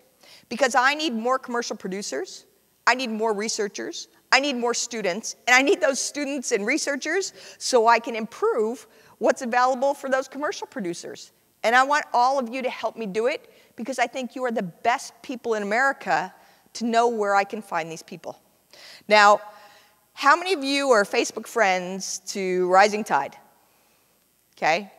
because 0.49 0.76
I 0.76 0.95
need 0.95 1.13
more 1.13 1.39
commercial 1.39 1.78
producers, 1.78 2.45
I 2.86 2.95
need 2.95 3.10
more 3.10 3.32
researchers, 3.32 4.10
I 4.34 4.41
need 4.41 4.58
more 4.58 4.73
students, 4.73 5.38
and 5.47 5.56
I 5.56 5.62
need 5.62 5.80
those 5.80 5.97
students 5.97 6.52
and 6.52 6.65
researchers 6.65 7.32
so 7.58 7.88
I 7.88 7.99
can 7.99 8.17
improve 8.17 8.86
what's 9.19 9.41
available 9.41 9.93
for 9.93 10.10
those 10.10 10.28
commercial 10.28 10.67
producers. 10.67 11.32
And 11.63 11.73
I 11.73 11.84
want 11.84 12.04
all 12.13 12.38
of 12.38 12.54
you 12.54 12.62
to 12.62 12.69
help 12.69 12.97
me 12.97 13.06
do 13.06 13.28
it 13.28 13.49
because 13.76 14.00
I 14.00 14.08
think 14.08 14.36
you 14.36 14.44
are 14.46 14.52
the 14.52 14.64
best 14.64 15.14
people 15.22 15.54
in 15.56 15.64
America 15.64 16.34
to 16.74 16.86
know 16.86 17.08
where 17.08 17.36
I 17.36 17.44
can 17.44 17.62
find 17.62 17.92
these 17.92 18.04
people. 18.04 18.40
Now, 19.08 19.42
how 20.14 20.36
many 20.36 20.54
of 20.54 20.64
you 20.64 20.92
are 20.92 21.04
Facebook 21.04 21.48
friends 21.48 22.20
to 22.28 22.70
Rising 22.70 23.04
Tide? 23.04 23.36
Okay. 24.56 24.92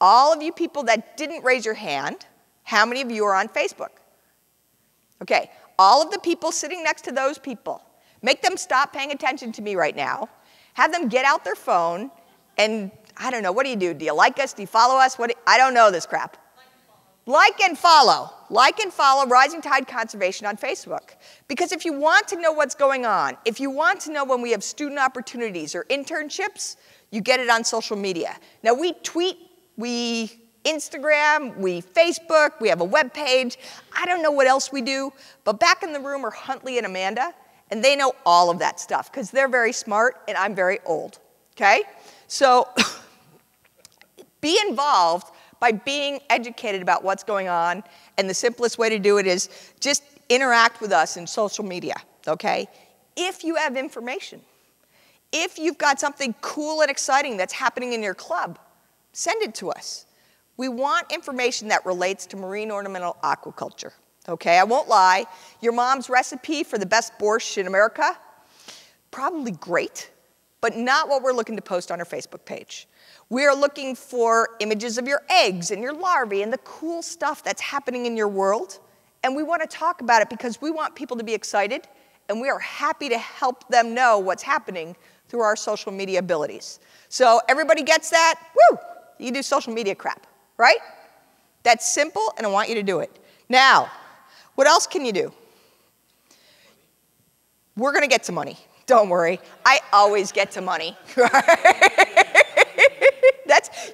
All 0.00 0.32
of 0.32 0.42
you 0.42 0.52
people 0.52 0.84
that 0.84 1.16
didn't 1.16 1.44
raise 1.44 1.64
your 1.64 1.74
hand, 1.74 2.24
how 2.62 2.86
many 2.86 3.02
of 3.02 3.10
you 3.10 3.24
are 3.24 3.34
on 3.34 3.48
Facebook? 3.48 3.90
Okay. 5.22 5.50
All 5.78 6.02
of 6.02 6.10
the 6.10 6.18
people 6.18 6.52
sitting 6.52 6.82
next 6.82 7.02
to 7.04 7.12
those 7.12 7.38
people, 7.38 7.82
make 8.22 8.42
them 8.42 8.56
stop 8.56 8.92
paying 8.92 9.12
attention 9.12 9.52
to 9.52 9.62
me 9.62 9.76
right 9.76 9.96
now. 9.96 10.28
Have 10.74 10.92
them 10.92 11.08
get 11.08 11.24
out 11.24 11.44
their 11.44 11.54
phone 11.54 12.10
and 12.56 12.90
I 13.16 13.30
don't 13.30 13.42
know, 13.42 13.52
what 13.52 13.64
do 13.64 13.70
you 13.70 13.76
do? 13.76 13.92
Do 13.92 14.04
you 14.04 14.14
like 14.14 14.38
us? 14.38 14.54
Do 14.54 14.62
you 14.62 14.66
follow 14.66 14.96
us? 14.98 15.18
What 15.18 15.30
do, 15.30 15.36
I 15.46 15.58
don't 15.58 15.74
know 15.74 15.90
this 15.90 16.06
crap. 16.06 16.36
Like 17.26 17.60
and 17.60 17.78
follow. 17.78 18.32
Like 18.48 18.80
and 18.80 18.92
follow 18.92 19.28
Rising 19.28 19.60
Tide 19.60 19.86
Conservation 19.86 20.46
on 20.46 20.56
Facebook. 20.56 21.10
Because 21.46 21.72
if 21.72 21.84
you 21.84 21.92
want 21.92 22.26
to 22.28 22.40
know 22.40 22.52
what's 22.52 22.74
going 22.74 23.06
on, 23.06 23.36
if 23.44 23.60
you 23.60 23.70
want 23.70 24.00
to 24.00 24.12
know 24.12 24.24
when 24.24 24.42
we 24.42 24.50
have 24.50 24.64
student 24.64 24.98
opportunities 24.98 25.74
or 25.74 25.84
internships, 25.84 26.76
you 27.10 27.20
get 27.20 27.40
it 27.40 27.48
on 27.48 27.62
social 27.64 27.96
media. 27.96 28.36
Now 28.62 28.74
we 28.74 28.92
tweet, 28.94 29.36
we 29.76 30.40
Instagram, 30.64 31.56
we 31.56 31.80
Facebook, 31.80 32.60
we 32.60 32.68
have 32.68 32.80
a 32.80 32.84
web 32.84 33.12
page. 33.12 33.58
I 33.96 34.04
don't 34.06 34.22
know 34.22 34.30
what 34.30 34.46
else 34.46 34.72
we 34.72 34.82
do, 34.82 35.12
but 35.44 35.58
back 35.58 35.82
in 35.82 35.92
the 35.92 36.00
room 36.00 36.24
are 36.24 36.30
Huntley 36.30 36.76
and 36.76 36.86
Amanda, 36.86 37.32
and 37.70 37.82
they 37.82 37.96
know 37.96 38.12
all 38.26 38.50
of 38.50 38.58
that 38.58 38.80
stuff 38.80 39.10
because 39.10 39.30
they're 39.30 39.48
very 39.48 39.72
smart 39.72 40.16
and 40.28 40.36
I'm 40.36 40.54
very 40.54 40.80
old. 40.84 41.18
Okay? 41.56 41.82
So 42.26 42.68
be 44.40 44.58
involved 44.68 45.32
by 45.60 45.72
being 45.72 46.20
educated 46.30 46.82
about 46.82 47.04
what's 47.04 47.22
going 47.22 47.48
on, 47.48 47.84
and 48.18 48.28
the 48.28 48.34
simplest 48.34 48.78
way 48.78 48.88
to 48.88 48.98
do 48.98 49.18
it 49.18 49.26
is 49.26 49.48
just 49.78 50.02
interact 50.28 50.80
with 50.80 50.90
us 50.90 51.16
in 51.16 51.26
social 51.26 51.64
media, 51.64 51.94
okay? 52.26 52.66
If 53.16 53.44
you 53.44 53.56
have 53.56 53.76
information, 53.76 54.40
if 55.32 55.58
you've 55.58 55.78
got 55.78 56.00
something 56.00 56.34
cool 56.40 56.80
and 56.80 56.90
exciting 56.90 57.36
that's 57.36 57.52
happening 57.52 57.92
in 57.92 58.02
your 58.02 58.14
club, 58.14 58.58
send 59.12 59.42
it 59.42 59.54
to 59.56 59.70
us. 59.70 60.06
We 60.56 60.68
want 60.68 61.12
information 61.12 61.68
that 61.68 61.84
relates 61.86 62.26
to 62.26 62.36
marine 62.36 62.70
ornamental 62.70 63.16
aquaculture. 63.22 63.92
Okay, 64.28 64.58
I 64.58 64.64
won't 64.64 64.88
lie. 64.88 65.24
Your 65.60 65.72
mom's 65.72 66.08
recipe 66.10 66.62
for 66.62 66.78
the 66.78 66.86
best 66.86 67.12
borscht 67.18 67.58
in 67.58 67.66
America, 67.66 68.16
probably 69.10 69.52
great, 69.52 70.10
but 70.60 70.76
not 70.76 71.08
what 71.08 71.22
we're 71.22 71.32
looking 71.32 71.56
to 71.56 71.62
post 71.62 71.90
on 71.90 71.98
our 72.00 72.06
Facebook 72.06 72.44
page. 72.44 72.86
We 73.30 73.46
are 73.46 73.54
looking 73.54 73.94
for 73.94 74.50
images 74.58 74.98
of 74.98 75.06
your 75.06 75.22
eggs 75.30 75.70
and 75.70 75.80
your 75.80 75.92
larvae 75.92 76.42
and 76.42 76.52
the 76.52 76.58
cool 76.58 77.00
stuff 77.00 77.44
that's 77.44 77.60
happening 77.60 78.06
in 78.06 78.16
your 78.16 78.26
world. 78.26 78.80
And 79.22 79.36
we 79.36 79.44
want 79.44 79.62
to 79.62 79.68
talk 79.68 80.00
about 80.00 80.20
it 80.20 80.28
because 80.28 80.60
we 80.60 80.72
want 80.72 80.96
people 80.96 81.16
to 81.16 81.22
be 81.22 81.32
excited 81.32 81.86
and 82.28 82.40
we 82.40 82.48
are 82.48 82.58
happy 82.58 83.08
to 83.08 83.18
help 83.18 83.68
them 83.68 83.94
know 83.94 84.18
what's 84.18 84.42
happening 84.42 84.96
through 85.28 85.40
our 85.40 85.54
social 85.54 85.92
media 85.92 86.18
abilities. 86.18 86.80
So 87.08 87.40
everybody 87.48 87.84
gets 87.84 88.10
that? 88.10 88.34
Woo! 88.56 88.78
You 89.18 89.30
do 89.30 89.42
social 89.42 89.72
media 89.72 89.94
crap, 89.94 90.26
right? 90.56 90.78
That's 91.62 91.88
simple 91.88 92.34
and 92.36 92.44
I 92.44 92.50
want 92.50 92.68
you 92.68 92.74
to 92.74 92.82
do 92.82 92.98
it. 92.98 93.16
Now, 93.48 93.92
what 94.56 94.66
else 94.66 94.88
can 94.88 95.04
you 95.04 95.12
do? 95.12 95.32
We're 97.76 97.92
going 97.92 98.02
to 98.02 98.08
get 98.08 98.24
to 98.24 98.32
money. 98.32 98.58
Don't 98.86 99.08
worry. 99.08 99.38
I 99.64 99.78
always 99.92 100.32
get 100.32 100.50
to 100.52 100.60
money. 100.60 100.98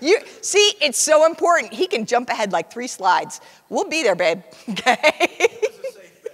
You 0.01 0.19
see, 0.41 0.73
it's 0.81 0.99
so 0.99 1.27
important. 1.27 1.73
He 1.73 1.87
can 1.87 2.07
jump 2.07 2.29
ahead 2.29 2.53
like 2.53 2.73
three 2.73 2.87
slides. 2.87 3.41
We'll 3.69 3.89
be 3.89 4.03
there, 4.03 4.17
babe. 4.17 4.43
Okay. 4.69 5.49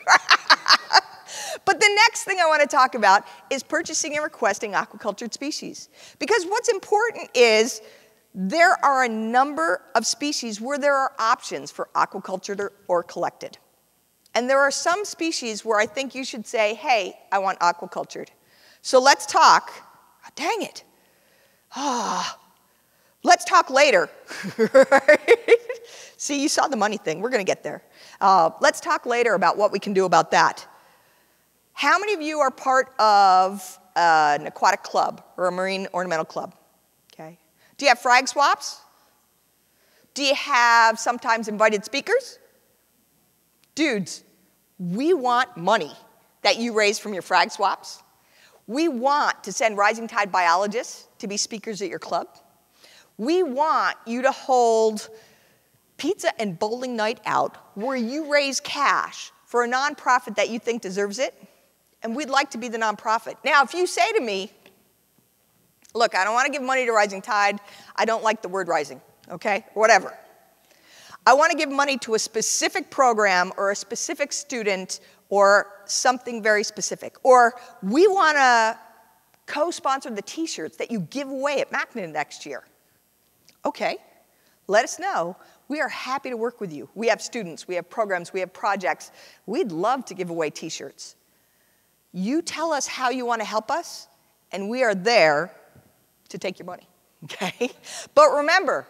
but 1.64 1.81
the 1.81 1.90
next 2.07 2.25
thing 2.25 2.38
I 2.40 2.46
want 2.46 2.61
to 2.62 2.68
talk 2.68 2.94
about 2.94 3.25
is 3.51 3.62
purchasing 3.62 4.14
and 4.14 4.25
requesting 4.25 4.72
aquacultured 4.72 5.33
species. 5.33 5.88
Because 6.18 6.44
what's 6.44 6.68
important 6.68 7.31
is 7.35 7.81
there 8.35 8.83
are 8.85 9.05
a 9.05 9.09
number 9.09 9.83
of 9.94 10.07
species 10.07 10.61
where 10.61 10.79
there 10.79 10.96
are 10.96 11.12
options 11.18 11.70
for 11.70 11.88
aquacultured 11.94 12.59
or, 12.59 12.72
or 12.88 13.03
collected. 13.03 13.59
And 14.35 14.48
there 14.48 14.61
are 14.61 14.70
some 14.70 15.05
species 15.05 15.64
where 15.64 15.79
I 15.79 15.87
think 15.87 16.14
you 16.14 16.25
should 16.25 16.46
say, 16.46 16.75
hey, 16.75 17.18
I 17.31 17.38
want 17.38 17.59
aquacultured. 17.61 18.29
So 18.81 19.01
let's 19.01 19.27
talk. 19.27 19.70
Oh, 20.25 20.31
dang 20.35 20.62
it. 20.62 20.85
Ah, 21.77 22.38
Let's 23.25 23.45
talk 23.45 23.71
later. 23.71 24.09
See, 26.17 26.43
you 26.43 26.49
saw 26.49 26.69
the 26.69 26.77
money 26.77 26.97
thing. 26.97 27.21
We're 27.21 27.31
going 27.31 27.45
to 27.45 27.51
get 27.51 27.63
there. 27.63 27.83
Uh, 28.21 28.51
let's 28.61 28.81
talk 28.81 29.07
later 29.07 29.35
about 29.35 29.57
what 29.57 29.73
we 29.73 29.79
can 29.79 29.93
do 29.93 30.05
about 30.05 30.31
that. 30.33 30.67
How 31.73 31.99
many 31.99 32.15
of 32.15 32.21
you 32.21 32.41
are 32.41 32.51
part 32.51 32.93
of 32.99 33.79
uh, 33.97 34.39
an 34.41 34.47
aquatic 34.47 34.83
club 34.83 35.25
or 35.37 35.49
a 35.49 35.53
marine 35.53 35.89
ornamental 35.95 36.25
club? 36.25 36.55
Okay. 37.13 37.39
Do 37.77 37.85
you 37.85 37.89
have 37.89 37.99
frag 37.99 38.29
swaps? 38.29 38.81
Do 40.15 40.23
you 40.23 40.35
have 40.35 40.99
sometimes 40.99 41.49
invited 41.49 41.85
speakers? 41.85 42.39
Dudes, 43.75 44.23
we 44.79 45.15
want 45.15 45.57
money 45.57 45.93
that 46.43 46.59
you 46.59 46.73
raise 46.73 46.99
from 46.99 47.13
your 47.15 47.23
frag 47.23 47.51
swaps. 47.51 48.03
We 48.67 48.89
want 48.89 49.43
to 49.45 49.53
send 49.53 49.77
rising 49.77 50.07
tide 50.07 50.31
biologists 50.31 51.09
to 51.19 51.27
be 51.27 51.37
speakers 51.37 51.81
at 51.83 51.89
your 51.89 51.99
club. 51.99 52.29
We 53.18 53.42
want 53.42 53.96
you 54.07 54.22
to 54.22 54.33
hold 54.33 55.09
pizza 55.96 56.33
and 56.40 56.59
bowling 56.59 56.96
night 56.96 57.20
out 57.25 57.57
where 57.77 57.96
you 57.96 58.33
raise 58.33 58.61
cash 58.61 59.31
for 59.46 59.64
a 59.64 59.68
nonprofit 59.68 60.37
that 60.37 60.51
you 60.51 60.59
think 60.59 60.83
deserves 60.83 61.18
it, 61.18 61.35
and 62.03 62.16
we'd 62.16 62.31
like 62.31 62.51
to 62.51 62.59
be 62.59 62.68
the 62.68 62.79
nonprofit. 62.79 63.35
Now, 63.44 63.62
if 63.62 63.75
you 63.75 63.87
say 63.87 64.11
to 64.12 64.20
me, 64.20 64.51
look, 65.94 66.16
I 66.16 66.25
don't 66.25 66.35
want 66.35 66.46
to 66.46 66.53
give 66.53 66.62
money 66.62 66.87
to 66.87 66.92
Rising 66.92 67.22
Tide, 67.22 67.61
I 67.94 68.05
don't 68.05 68.25
like 68.25 68.42
the 68.42 68.48
word 68.48 68.68
rising, 68.68 69.01
okay, 69.31 69.64
whatever. 69.75 70.16
I 71.25 71.35
want 71.35 71.53
to 71.53 71.57
give 71.57 71.70
money 71.70 71.98
to 71.98 72.14
a 72.14 72.18
specific 72.18 72.90
program 72.90 73.53
or 73.57 73.70
a 73.70 73.77
specific 73.77 74.33
student 74.33 75.01
or 75.29 75.68
something 75.85 76.42
very 76.42 76.64
specific. 76.64 77.16
Or 77.22 77.55
we 77.83 78.09
want 78.09 78.37
to 78.37 78.79
co 79.46 79.70
sponsor 79.70 80.11
the 80.11 80.22
t 80.22 80.46
shirts 80.46 80.77
that 80.79 80.90
you 80.90 81.01
give 81.01 81.29
away 81.29 81.61
at 81.61 81.70
MACNA 81.70 82.11
next 82.11 82.44
year. 82.44 82.64
Okay, 83.64 83.96
let 84.66 84.85
us 84.85 84.98
know. 84.98 85.37
We 85.68 85.81
are 85.81 85.88
happy 85.88 86.31
to 86.31 86.37
work 86.37 86.61
with 86.61 86.72
you. 86.72 86.88
We 86.94 87.09
have 87.09 87.22
students, 87.22 87.66
we 87.66 87.77
have 87.77 87.88
programs, 87.88 88.33
we 88.33 88.40
have 88.40 88.53
projects. 88.53 89.11
We'd 89.46 89.72
love 89.72 90.05
to 90.07 90.14
give 90.14 90.31
away 90.31 90.51
t 90.51 90.68
shirts. 90.68 91.16
You 92.12 92.42
tell 92.42 92.72
us 92.72 92.87
how 92.87 93.11
you 93.11 93.25
want 93.25 93.40
to 93.40 93.46
help 93.46 93.70
us, 93.70 94.09
and 94.51 94.68
we 94.68 94.83
are 94.83 94.94
there 94.94 95.53
to 96.29 96.38
take 96.38 96.59
your 96.59 96.66
money. 96.66 96.88
Okay? 97.25 97.70
But 98.16 98.31
remember, 98.35 98.85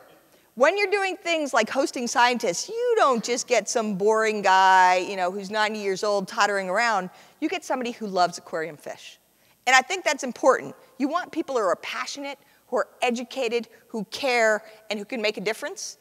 when 0.54 0.78
you're 0.78 0.90
doing 0.90 1.16
things 1.16 1.52
like 1.52 1.68
hosting 1.68 2.06
scientists, 2.06 2.68
you 2.68 2.94
don't 2.96 3.22
just 3.22 3.46
get 3.46 3.68
some 3.68 3.96
boring 3.96 4.40
guy, 4.40 4.96
you 4.96 5.16
know, 5.16 5.30
who's 5.30 5.50
90 5.50 5.78
years 5.78 6.02
old 6.02 6.28
tottering 6.28 6.70
around. 6.70 7.10
You 7.40 7.48
get 7.50 7.62
somebody 7.64 7.90
who 7.90 8.06
loves 8.06 8.38
aquarium 8.38 8.76
fish. 8.78 9.18
And 9.66 9.76
I 9.76 9.80
think 9.80 10.04
that's 10.04 10.24
important. 10.24 10.74
You 10.98 11.08
want 11.08 11.30
people 11.30 11.56
who 11.56 11.62
are 11.62 11.76
passionate, 11.76 12.38
who 12.72 12.78
are 12.78 12.88
educated, 13.02 13.68
who 13.88 14.02
care, 14.04 14.64
and 14.88 14.98
who 14.98 15.04
can 15.04 15.20
make 15.20 15.36
a 15.36 15.42
difference. 15.42 15.98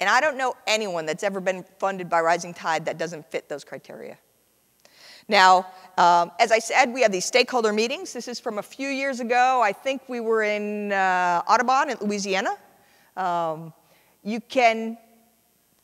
And 0.00 0.08
I 0.08 0.18
don't 0.18 0.38
know 0.38 0.54
anyone 0.66 1.04
that's 1.04 1.22
ever 1.22 1.38
been 1.38 1.66
funded 1.78 2.08
by 2.08 2.22
Rising 2.22 2.54
Tide 2.54 2.86
that 2.86 2.96
doesn't 2.96 3.30
fit 3.30 3.46
those 3.50 3.62
criteria. 3.62 4.16
Now, 5.28 5.66
um, 5.98 6.32
as 6.40 6.50
I 6.50 6.60
said, 6.60 6.94
we 6.94 7.02
have 7.02 7.12
these 7.12 7.26
stakeholder 7.26 7.74
meetings. 7.74 8.14
This 8.14 8.26
is 8.26 8.40
from 8.40 8.56
a 8.56 8.62
few 8.62 8.88
years 8.88 9.20
ago. 9.20 9.60
I 9.62 9.72
think 9.72 10.00
we 10.08 10.18
were 10.18 10.42
in 10.42 10.92
uh, 10.92 11.42
Audubon 11.46 11.90
in 11.90 11.98
Louisiana. 12.00 12.56
Um, 13.14 13.74
you 14.22 14.40
can 14.40 14.96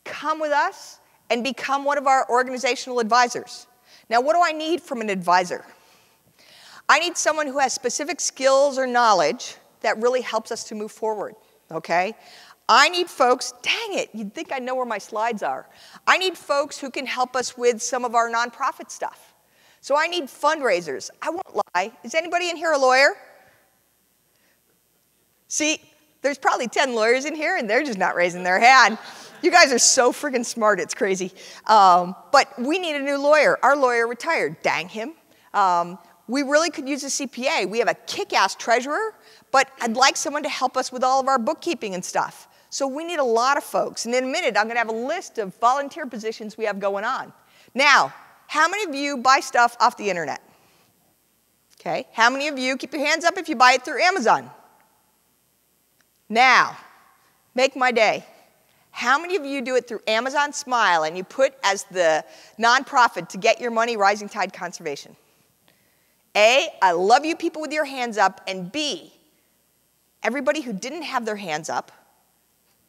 come 0.05 0.41
with 0.41 0.53
us 0.53 1.01
and 1.29 1.45
become 1.45 1.85
one 1.85 1.99
of 1.99 2.07
our 2.07 2.27
organizational 2.31 2.99
advisors. 2.99 3.67
Now, 4.09 4.23
what 4.23 4.33
do 4.33 4.41
I 4.43 4.53
need 4.53 4.81
from 4.81 5.03
an 5.03 5.11
advisor? 5.11 5.67
I 6.91 6.99
need 6.99 7.17
someone 7.17 7.47
who 7.47 7.59
has 7.59 7.73
specific 7.73 8.21
skills 8.21 8.77
or 8.77 8.85
knowledge 8.85 9.55
that 9.81 10.03
really 10.03 10.23
helps 10.23 10.51
us 10.51 10.65
to 10.65 10.75
move 10.75 10.91
forward, 10.91 11.37
okay? 11.71 12.17
I 12.69 12.89
need 12.89 13.09
folks, 13.09 13.55
dang 13.63 13.97
it, 13.97 14.11
you'd 14.13 14.35
think 14.35 14.51
I 14.53 14.59
know 14.59 14.75
where 14.75 14.85
my 14.85 14.99
slides 14.99 15.45
are. 15.45 15.69
I 16.09 16.19
need 16.19 16.37
folks 16.37 16.81
who 16.81 16.91
can 16.91 17.07
help 17.07 17.37
us 17.37 17.57
with 17.57 17.81
some 17.81 18.05
of 18.05 18.17
our 18.17 18.29
nonprofit 18.29 18.91
stuff. 18.91 19.35
So 19.81 19.97
I 19.97 20.09
need 20.09 20.25
fundraisers. 20.25 21.11
I 21.23 21.31
won't 21.31 21.63
lie. 21.77 21.93
Is 22.03 22.17
anybody 22.17 22.51
in 22.51 22.57
here 22.57 22.73
a 22.73 22.79
lawyer? 22.79 23.11
See, 25.47 25.81
there's 26.23 26.39
probably 26.39 26.67
10 26.67 26.97
lawyers 26.97 27.25
in 27.25 27.37
here, 27.37 27.57
and 27.57 27.71
they're 27.71 27.85
just 27.85 27.99
not 27.99 28.17
raising 28.17 28.43
their 28.43 28.59
hand. 28.59 28.99
You 29.43 29.53
guys 29.53 29.73
are 29.73 29.79
so 29.79 30.11
freaking 30.11 30.45
smart, 30.45 30.81
it's 30.81 30.95
crazy. 30.95 31.31
Um, 31.67 32.17
but 32.33 32.49
we 32.59 32.81
need 32.81 32.97
a 32.97 33.01
new 33.01 33.17
lawyer. 33.17 33.61
Our 33.63 33.77
lawyer 33.77 34.09
retired, 34.09 34.61
dang 34.63 34.89
him. 34.89 35.15
Um, 35.55 35.99
we 36.31 36.43
really 36.43 36.71
could 36.71 36.89
use 36.89 37.03
a 37.03 37.09
CPA. 37.09 37.69
We 37.69 37.81
have 37.81 37.89
a 37.89 37.95
kick 38.07 38.33
ass 38.33 38.55
treasurer, 38.55 39.15
but 39.51 39.69
I'd 39.81 39.97
like 39.97 40.17
someone 40.17 40.45
to 40.45 40.49
help 40.49 40.77
us 40.77 40.93
with 40.93 41.03
all 41.03 41.21
of 41.21 41.27
our 41.27 41.39
bookkeeping 41.39 41.95
and 41.95 42.05
stuff. 42.05 42.47
So 42.71 42.87
we 42.87 43.05
need 43.05 43.19
a 43.19 43.25
lot 43.25 43.57
of 43.57 43.65
folks. 43.65 44.07
And 44.07 44.15
in 44.15 44.25
a 44.25 44.27
minute, 44.29 44.57
I'm 44.57 44.67
going 44.67 44.77
to 44.77 44.79
have 44.79 44.89
a 44.89 44.93
list 44.93 45.39
of 45.39 45.53
volunteer 45.57 46.07
positions 46.07 46.57
we 46.57 46.67
have 46.67 46.79
going 46.79 47.05
on. 47.05 47.33
Now, 47.75 48.15
how 48.47 48.69
many 48.69 48.85
of 48.85 48.95
you 48.95 49.17
buy 49.17 49.41
stuff 49.41 49.77
off 49.81 49.97
the 49.97 50.09
internet? 50.09 50.41
Okay. 51.81 52.07
How 52.13 52.31
many 52.31 52.47
of 52.47 52.59
you 52.59 52.77
keep 52.77 52.93
your 52.93 53.05
hands 53.05 53.25
up 53.25 53.37
if 53.37 53.49
you 53.49 53.57
buy 53.57 53.73
it 53.73 53.85
through 53.85 54.01
Amazon? 54.01 54.49
Now, 56.29 56.77
make 57.57 57.75
my 57.75 57.91
day. 57.91 58.25
How 58.93 59.19
many 59.19 59.35
of 59.35 59.45
you 59.45 59.63
do 59.63 59.75
it 59.75 59.89
through 59.89 60.03
Amazon 60.07 60.53
Smile 60.53 61.03
and 61.03 61.17
you 61.17 61.25
put 61.25 61.55
as 61.65 61.85
the 61.91 62.25
nonprofit 62.57 63.29
to 63.31 63.39
get 63.39 63.61
your 63.61 63.73
money 63.73 63.97
Rising 63.97 64.29
Tide 64.29 64.53
Conservation? 64.53 65.17
A, 66.37 66.69
I 66.81 66.93
love 66.93 67.25
you 67.25 67.37
people 67.37 67.61
with 67.61 67.73
your 67.73 67.85
hands 67.85 68.17
up, 68.17 68.41
and 68.47 68.71
B, 68.71 69.13
everybody 70.23 70.61
who 70.61 70.73
didn't 70.73 71.03
have 71.03 71.25
their 71.25 71.37
hands 71.37 71.69
up, 71.69 71.91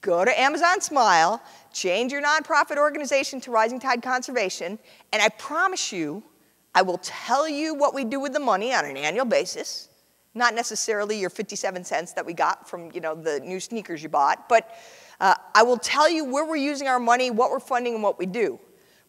go 0.01 0.23
to 0.23 0.39
Amazon 0.39 0.81
Smile, 0.81 1.41
change 1.73 2.11
your 2.11 2.21
nonprofit 2.21 2.77
organization 2.77 3.41
to 3.41 3.51
Rising 3.51 3.79
Tide 3.79 4.01
Conservation, 4.03 4.77
and 5.11 5.21
I 5.21 5.29
promise 5.29 5.91
you, 5.91 6.23
I 6.73 6.83
will 6.83 6.99
tell 6.99 7.49
you 7.49 7.73
what 7.73 7.93
we 7.93 8.03
do 8.03 8.19
with 8.19 8.33
the 8.33 8.39
money 8.39 8.73
on 8.73 8.85
an 8.85 8.95
annual 8.95 9.25
basis. 9.25 9.89
Not 10.33 10.55
necessarily 10.55 11.19
your 11.19 11.29
57 11.29 11.83
cents 11.83 12.13
that 12.13 12.25
we 12.25 12.33
got 12.33 12.69
from 12.69 12.91
you 12.93 13.01
know, 13.01 13.15
the 13.15 13.41
new 13.41 13.59
sneakers 13.59 14.01
you 14.01 14.07
bought, 14.07 14.47
but 14.47 14.69
uh, 15.19 15.35
I 15.53 15.63
will 15.63 15.77
tell 15.77 16.09
you 16.09 16.25
where 16.25 16.45
we're 16.45 16.55
using 16.55 16.87
our 16.87 16.99
money, 16.99 17.29
what 17.29 17.51
we're 17.51 17.59
funding, 17.59 17.95
and 17.95 18.03
what 18.03 18.17
we 18.17 18.25
do. 18.25 18.59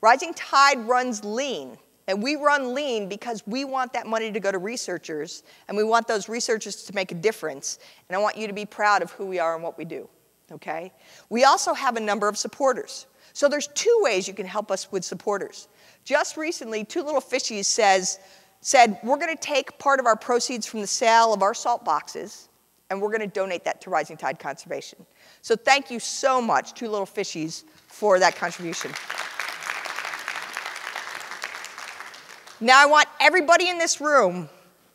Rising 0.01 0.35
Tide 0.35 0.79
runs 0.81 1.25
lean, 1.25 1.79
and 2.09 2.23
we 2.23 2.37
run 2.37 2.75
lean 2.75 3.09
because 3.09 3.43
we 3.47 3.65
want 3.65 3.93
that 3.93 4.07
money 4.07 4.33
to 4.33 4.41
go 4.41 4.51
to 4.51 4.59
researchers, 4.59 5.43
and 5.69 5.77
we 5.77 5.85
want 5.85 6.09
those 6.09 6.29
researchers 6.29 6.83
to 6.85 6.95
make 6.95 7.13
a 7.13 7.15
difference, 7.15 7.79
and 8.09 8.17
I 8.17 8.21
want 8.21 8.37
you 8.37 8.47
to 8.47 8.53
be 8.53 8.67
proud 8.67 9.03
of 9.03 9.11
who 9.13 9.27
we 9.27 9.39
are 9.39 9.55
and 9.55 9.63
what 9.63 9.79
we 9.79 9.85
do, 9.85 10.09
okay? 10.51 10.93
We 11.31 11.45
also 11.45 11.75
have 11.75 11.97
a 11.97 12.01
number 12.01 12.29
of 12.29 12.37
supporters. 12.37 13.07
So 13.33 13.49
there's 13.49 13.69
two 13.69 13.99
ways 14.03 14.29
you 14.29 14.35
can 14.35 14.47
help 14.47 14.71
us 14.71 14.93
with 14.93 15.05
supporters. 15.05 15.69
Just 16.05 16.37
recently, 16.37 16.85
Two 16.85 17.03
Little 17.03 17.21
Fishies 17.21 17.65
says, 17.65 18.19
said, 18.61 18.99
we're 19.03 19.17
going 19.17 19.35
to 19.35 19.43
take 19.43 19.79
part 19.79 20.01
of 20.01 20.07
our 20.07 20.17
proceeds 20.17 20.67
from 20.67 20.81
the 20.81 20.87
sale 20.87 21.33
of 21.33 21.43
our 21.43 21.55
salt 21.55 21.85
boxes 21.85 22.49
and 22.93 23.01
we're 23.01 23.09
going 23.09 23.23
to 23.23 23.27
donate 23.27 23.65
that 23.65 23.81
to 23.81 23.89
Rising 23.89 24.19
Tide 24.19 24.39
Conservation. 24.39 25.07
So 25.41 25.57
thank 25.57 25.91
you 25.91 25.99
so 25.99 26.43
much, 26.43 26.75
Two 26.75 26.91
Little 26.91 27.07
Fishies, 27.07 27.65
for 27.89 28.19
that 28.19 28.37
contribution. 28.37 28.91
Now 32.63 32.81
I 32.81 32.87
want 32.87 33.09
everybody 33.19 33.69
in 33.69 33.79
this 33.79 34.01
room 34.01 34.49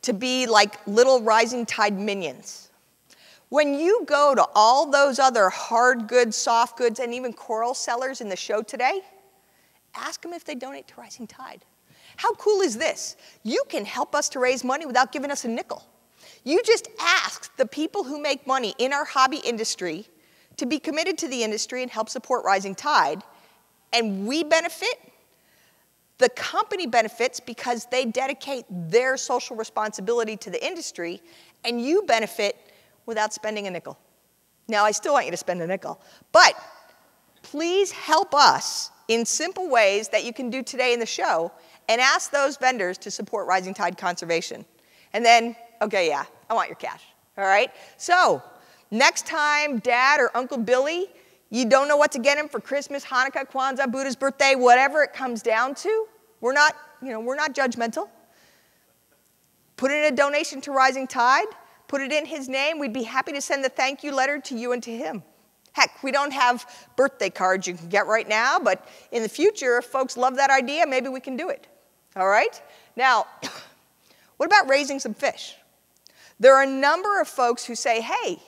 to 0.04 0.14
be 0.14 0.48
like 0.48 0.80
little 0.88 1.22
Rising 1.22 1.66
Tide 1.66 2.00
minions. 2.00 2.70
When 3.50 3.74
you 3.74 4.06
go 4.06 4.34
to 4.34 4.48
all 4.56 4.90
those 4.90 5.20
other 5.20 5.50
hard 5.50 6.08
goods, 6.08 6.38
soft 6.38 6.78
goods, 6.78 7.02
and 7.02 7.14
even 7.14 7.34
coral 7.34 7.74
sellers 7.74 8.22
in 8.22 8.30
the 8.30 8.38
show 8.38 8.62
today, 8.62 9.02
ask 9.96 10.22
them 10.22 10.32
if 10.32 10.46
they 10.46 10.56
donate 10.56 10.88
to 10.88 10.94
Rising 10.96 11.28
Tide. 11.28 11.66
How 12.16 12.34
cool 12.36 12.62
is 12.62 12.78
this? 12.78 13.18
You 13.44 13.62
can 13.68 13.84
help 13.84 14.16
us 14.16 14.30
to 14.30 14.40
raise 14.40 14.64
money 14.64 14.86
without 14.86 15.12
giving 15.12 15.30
us 15.30 15.44
a 15.44 15.50
nickel. 15.50 15.86
You 16.46 16.64
just 16.64 16.88
ask 17.02 17.54
the 17.58 17.66
people 17.66 18.06
who 18.06 18.22
make 18.22 18.48
money 18.48 18.76
in 18.78 18.94
our 18.94 19.04
hobby 19.04 19.42
industry 19.44 20.08
to 20.56 20.66
be 20.66 20.80
committed 20.80 21.18
to 21.18 21.28
the 21.28 21.44
industry 21.44 21.82
and 21.82 21.92
help 21.92 22.08
support 22.08 22.46
Rising 22.46 22.76
Tide, 22.76 23.24
and 23.92 24.26
we 24.26 24.46
benefit. 24.46 24.96
The 26.18 26.30
company 26.30 26.88
benefits 26.88 27.40
because 27.40 27.86
they 27.86 28.06
dedicate 28.06 28.66
their 28.70 29.18
social 29.18 29.56
responsibility 29.56 30.36
to 30.38 30.50
the 30.50 30.66
industry, 30.66 31.22
and 31.64 31.82
you 31.82 32.02
benefit 32.04 32.56
without 33.06 33.34
spending 33.34 33.68
a 33.68 33.72
nickel. 33.72 33.98
Now, 34.68 34.84
I 34.84 34.92
still 34.92 35.14
want 35.14 35.26
you 35.26 35.32
to 35.32 35.38
spend 35.38 35.62
a 35.62 35.68
nickel, 35.68 36.02
but 36.32 36.54
please 37.44 37.92
help 37.92 38.34
us 38.34 38.92
in 39.08 39.26
simple 39.26 39.70
ways 39.70 40.10
that 40.10 40.26
you 40.26 40.34
can 40.34 40.50
do 40.50 40.62
today 40.62 40.94
in 40.94 41.00
the 41.00 41.06
show 41.06 41.52
and 41.88 42.02
ask 42.02 42.32
those 42.32 42.58
vendors 42.58 42.98
to 43.00 43.12
support 43.12 43.48
Rising 43.48 43.74
Tide 43.74 43.98
Conservation. 43.98 44.66
And 45.14 45.24
then, 45.24 45.56
okay, 45.82 46.10
yeah, 46.10 46.26
I 46.50 46.54
want 46.54 46.68
your 46.68 46.76
cash, 46.76 47.04
all 47.38 47.46
right? 47.46 47.72
So, 47.96 48.44
next 48.92 49.26
time 49.26 49.80
dad 49.80 50.20
or 50.20 50.36
Uncle 50.36 50.58
Billy, 50.58 51.08
you 51.50 51.66
don't 51.70 51.88
know 51.88 51.98
what 51.98 52.12
to 52.14 52.20
get 52.20 52.38
him 52.38 52.50
for 52.50 52.60
Christmas, 52.60 53.06
Hanukkah, 53.06 53.50
Kwanzaa, 53.50 53.92
Buddha's 53.92 54.16
birthday, 54.16 54.56
whatever 54.56 55.04
it 55.04 55.14
comes 55.14 55.42
down 55.42 55.76
to, 55.76 56.08
we're 56.42 56.54
not, 56.54 56.76
you 57.02 57.10
know, 57.10 57.20
we're 57.20 57.36
not 57.36 57.54
judgmental. 57.56 58.10
Put 59.78 59.92
in 59.92 60.12
a 60.12 60.16
donation 60.16 60.60
to 60.62 60.72
Rising 60.72 61.08
Tide, 61.08 61.48
put 61.88 62.02
it 62.02 62.12
in 62.12 62.26
his 62.26 62.50
name. 62.50 62.80
We'd 62.80 62.94
be 62.94 63.04
happy 63.04 63.32
to 63.32 63.42
send 63.42 63.64
the 63.64 63.70
thank 63.70 64.04
you 64.04 64.14
letter 64.14 64.40
to 64.40 64.58
you 64.58 64.74
and 64.74 64.84
to 64.84 64.92
him. 64.92 65.24
Heck, 65.74 66.04
we 66.04 66.12
don't 66.12 66.34
have 66.34 66.88
birthday 66.96 67.30
cards 67.30 67.68
you 67.68 67.76
can 67.76 67.88
get 67.88 68.08
right 68.08 68.28
now, 68.28 68.60
but 68.60 68.88
in 69.12 69.22
the 69.22 69.30
future, 69.30 69.78
if 69.78 69.86
folks 69.86 70.18
love 70.18 70.36
that 70.38 70.50
idea, 70.50 70.88
maybe 70.88 71.08
we 71.08 71.20
can 71.20 71.38
do 71.38 71.50
it. 71.50 71.68
All 72.16 72.28
right? 72.28 72.62
Now, 72.96 73.28
what 74.38 74.48
about 74.48 74.68
raising 74.68 75.00
some 75.00 75.14
fish? 75.14 75.56
There 76.40 76.56
are 76.56 76.64
a 76.64 76.68
number 76.68 77.22
of 77.22 77.28
folks 77.28 77.64
who 77.64 77.76
say, 77.76 78.02
hey, 78.02 78.40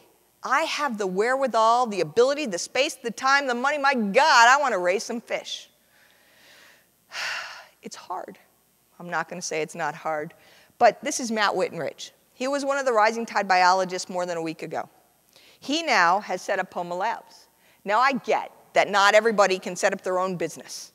I 0.44 0.62
have 0.62 0.98
the 0.98 1.08
wherewithal, 1.08 1.88
the 1.88 2.02
ability, 2.02 2.46
the 2.46 2.58
space, 2.58 2.96
the 2.96 3.12
time, 3.12 3.48
the 3.48 3.56
money. 3.56 3.78
My 3.78 3.94
God, 3.94 4.48
I 4.48 4.58
want 4.60 4.74
to 4.74 4.80
raise 4.80 5.04
some 5.04 5.22
fish. 5.22 5.70
It's 7.82 7.96
hard. 7.96 8.38
I'm 9.00 9.10
not 9.10 9.30
going 9.30 9.42
to 9.42 9.48
say 9.48 9.62
it's 9.62 9.74
not 9.74 9.96
hard. 9.96 10.34
But 10.80 11.02
this 11.02 11.22
is 11.22 11.32
Matt 11.32 11.54
Wittenrich. 11.54 12.12
He 12.34 12.46
was 12.50 12.66
one 12.66 12.78
of 12.78 12.86
the 12.86 12.92
rising 12.92 13.26
tide 13.26 13.48
biologists 13.48 14.10
more 14.10 14.26
than 14.26 14.36
a 14.36 14.42
week 14.42 14.64
ago. 14.64 14.90
He 15.62 15.82
now 15.82 16.20
has 16.20 16.42
set 16.42 16.60
up 16.60 16.70
Poma 16.72 16.96
Labs. 16.96 17.48
Now, 17.86 18.00
I 18.00 18.12
get 18.12 18.52
that 18.74 18.90
not 18.90 19.16
everybody 19.16 19.60
can 19.60 19.78
set 19.78 19.94
up 19.94 20.02
their 20.02 20.20
own 20.20 20.36
business 20.36 20.92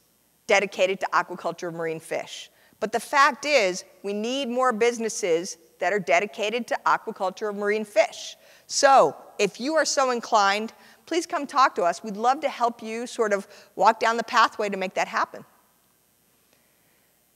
dedicated 0.47 1.01
to 1.01 1.07
aquaculture 1.13 1.69
of 1.69 1.75
marine 1.75 2.01
fish. 2.01 2.51
But 2.81 2.93
the 2.93 3.01
fact 3.01 3.47
is, 3.47 3.85
we 4.03 4.13
need 4.13 4.49
more 4.49 4.73
businesses 4.73 5.57
that 5.79 5.93
are 5.93 5.99
dedicated 5.99 6.67
to 6.69 6.79
aquaculture 6.85 7.49
of 7.49 7.57
marine 7.57 7.85
fish. 7.85 8.37
So 8.67 9.17
if 9.39 9.61
you 9.61 9.75
are 9.75 9.85
so 9.85 10.11
inclined, 10.11 10.73
please 11.07 11.27
come 11.27 11.47
talk 11.47 11.75
to 11.77 11.83
us. 11.83 12.03
We'd 12.03 12.17
love 12.17 12.41
to 12.41 12.49
help 12.49 12.83
you 12.83 13.07
sort 13.07 13.33
of 13.33 13.47
walk 13.77 14.01
down 14.01 14.17
the 14.17 14.25
pathway 14.25 14.69
to 14.69 14.77
make 14.77 14.95
that 14.95 15.09
happen. 15.09 15.45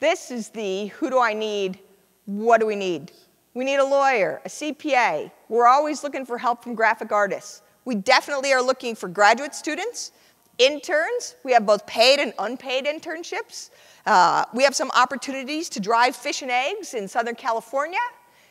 This 0.01 0.31
is 0.31 0.51
the 0.51 0.87
who 0.87 1.11
do 1.11 1.19
I 1.21 1.35
need, 1.35 1.79
what 2.27 2.61
do 2.61 2.67
we 2.67 2.77
need? 2.77 3.13
We 3.55 3.65
need 3.65 3.77
a 3.77 3.85
lawyer, 3.85 4.41
a 4.45 4.49
CPA. 4.49 5.33
We're 5.49 5.67
always 5.67 6.05
looking 6.05 6.25
for 6.25 6.39
help 6.39 6.63
from 6.63 6.75
graphic 6.75 7.11
artists. 7.11 7.63
We 7.85 7.97
definitely 7.97 8.53
are 8.53 8.63
looking 8.63 8.95
for 8.95 9.09
graduate 9.09 9.55
students, 9.55 10.13
interns. 10.59 11.37
We 11.43 11.53
have 11.53 11.67
both 11.67 11.87
paid 11.87 12.21
and 12.21 12.33
unpaid 12.39 12.85
internships. 12.85 13.71
Uh, 14.07 14.45
we 14.55 14.63
have 14.63 14.77
some 14.77 14.91
opportunities 14.93 15.69
to 15.71 15.81
drive 15.81 16.15
fish 16.15 16.43
and 16.43 16.51
eggs 16.51 16.95
in 16.95 17.09
Southern 17.09 17.35
California. 17.35 17.99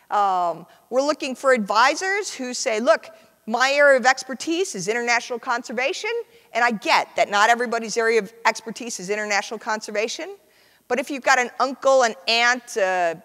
Um, 0.10 0.66
we're 0.90 1.02
looking 1.02 1.36
for 1.36 1.54
advisors 1.54 2.34
who 2.34 2.54
say, 2.54 2.80
look, 2.80 3.10
my 3.48 3.72
area 3.72 3.98
of 3.98 4.06
expertise 4.06 4.76
is 4.76 4.90
international 4.90 5.40
conservation, 5.40 6.12
and 6.54 6.66
I 6.66 6.72
get 6.72 7.16
that 7.16 7.30
not 7.30 7.50
everybody's 7.50 7.96
area 7.96 8.20
of 8.20 8.34
expertise 8.46 9.00
is 9.00 9.10
international 9.10 9.58
conservation. 9.58 10.36
But 10.90 11.00
if 11.00 11.10
you've 11.10 11.24
got 11.24 11.40
an 11.40 11.50
uncle, 11.60 12.04
an 12.04 12.14
aunt, 12.28 12.78
uh, 12.78 13.16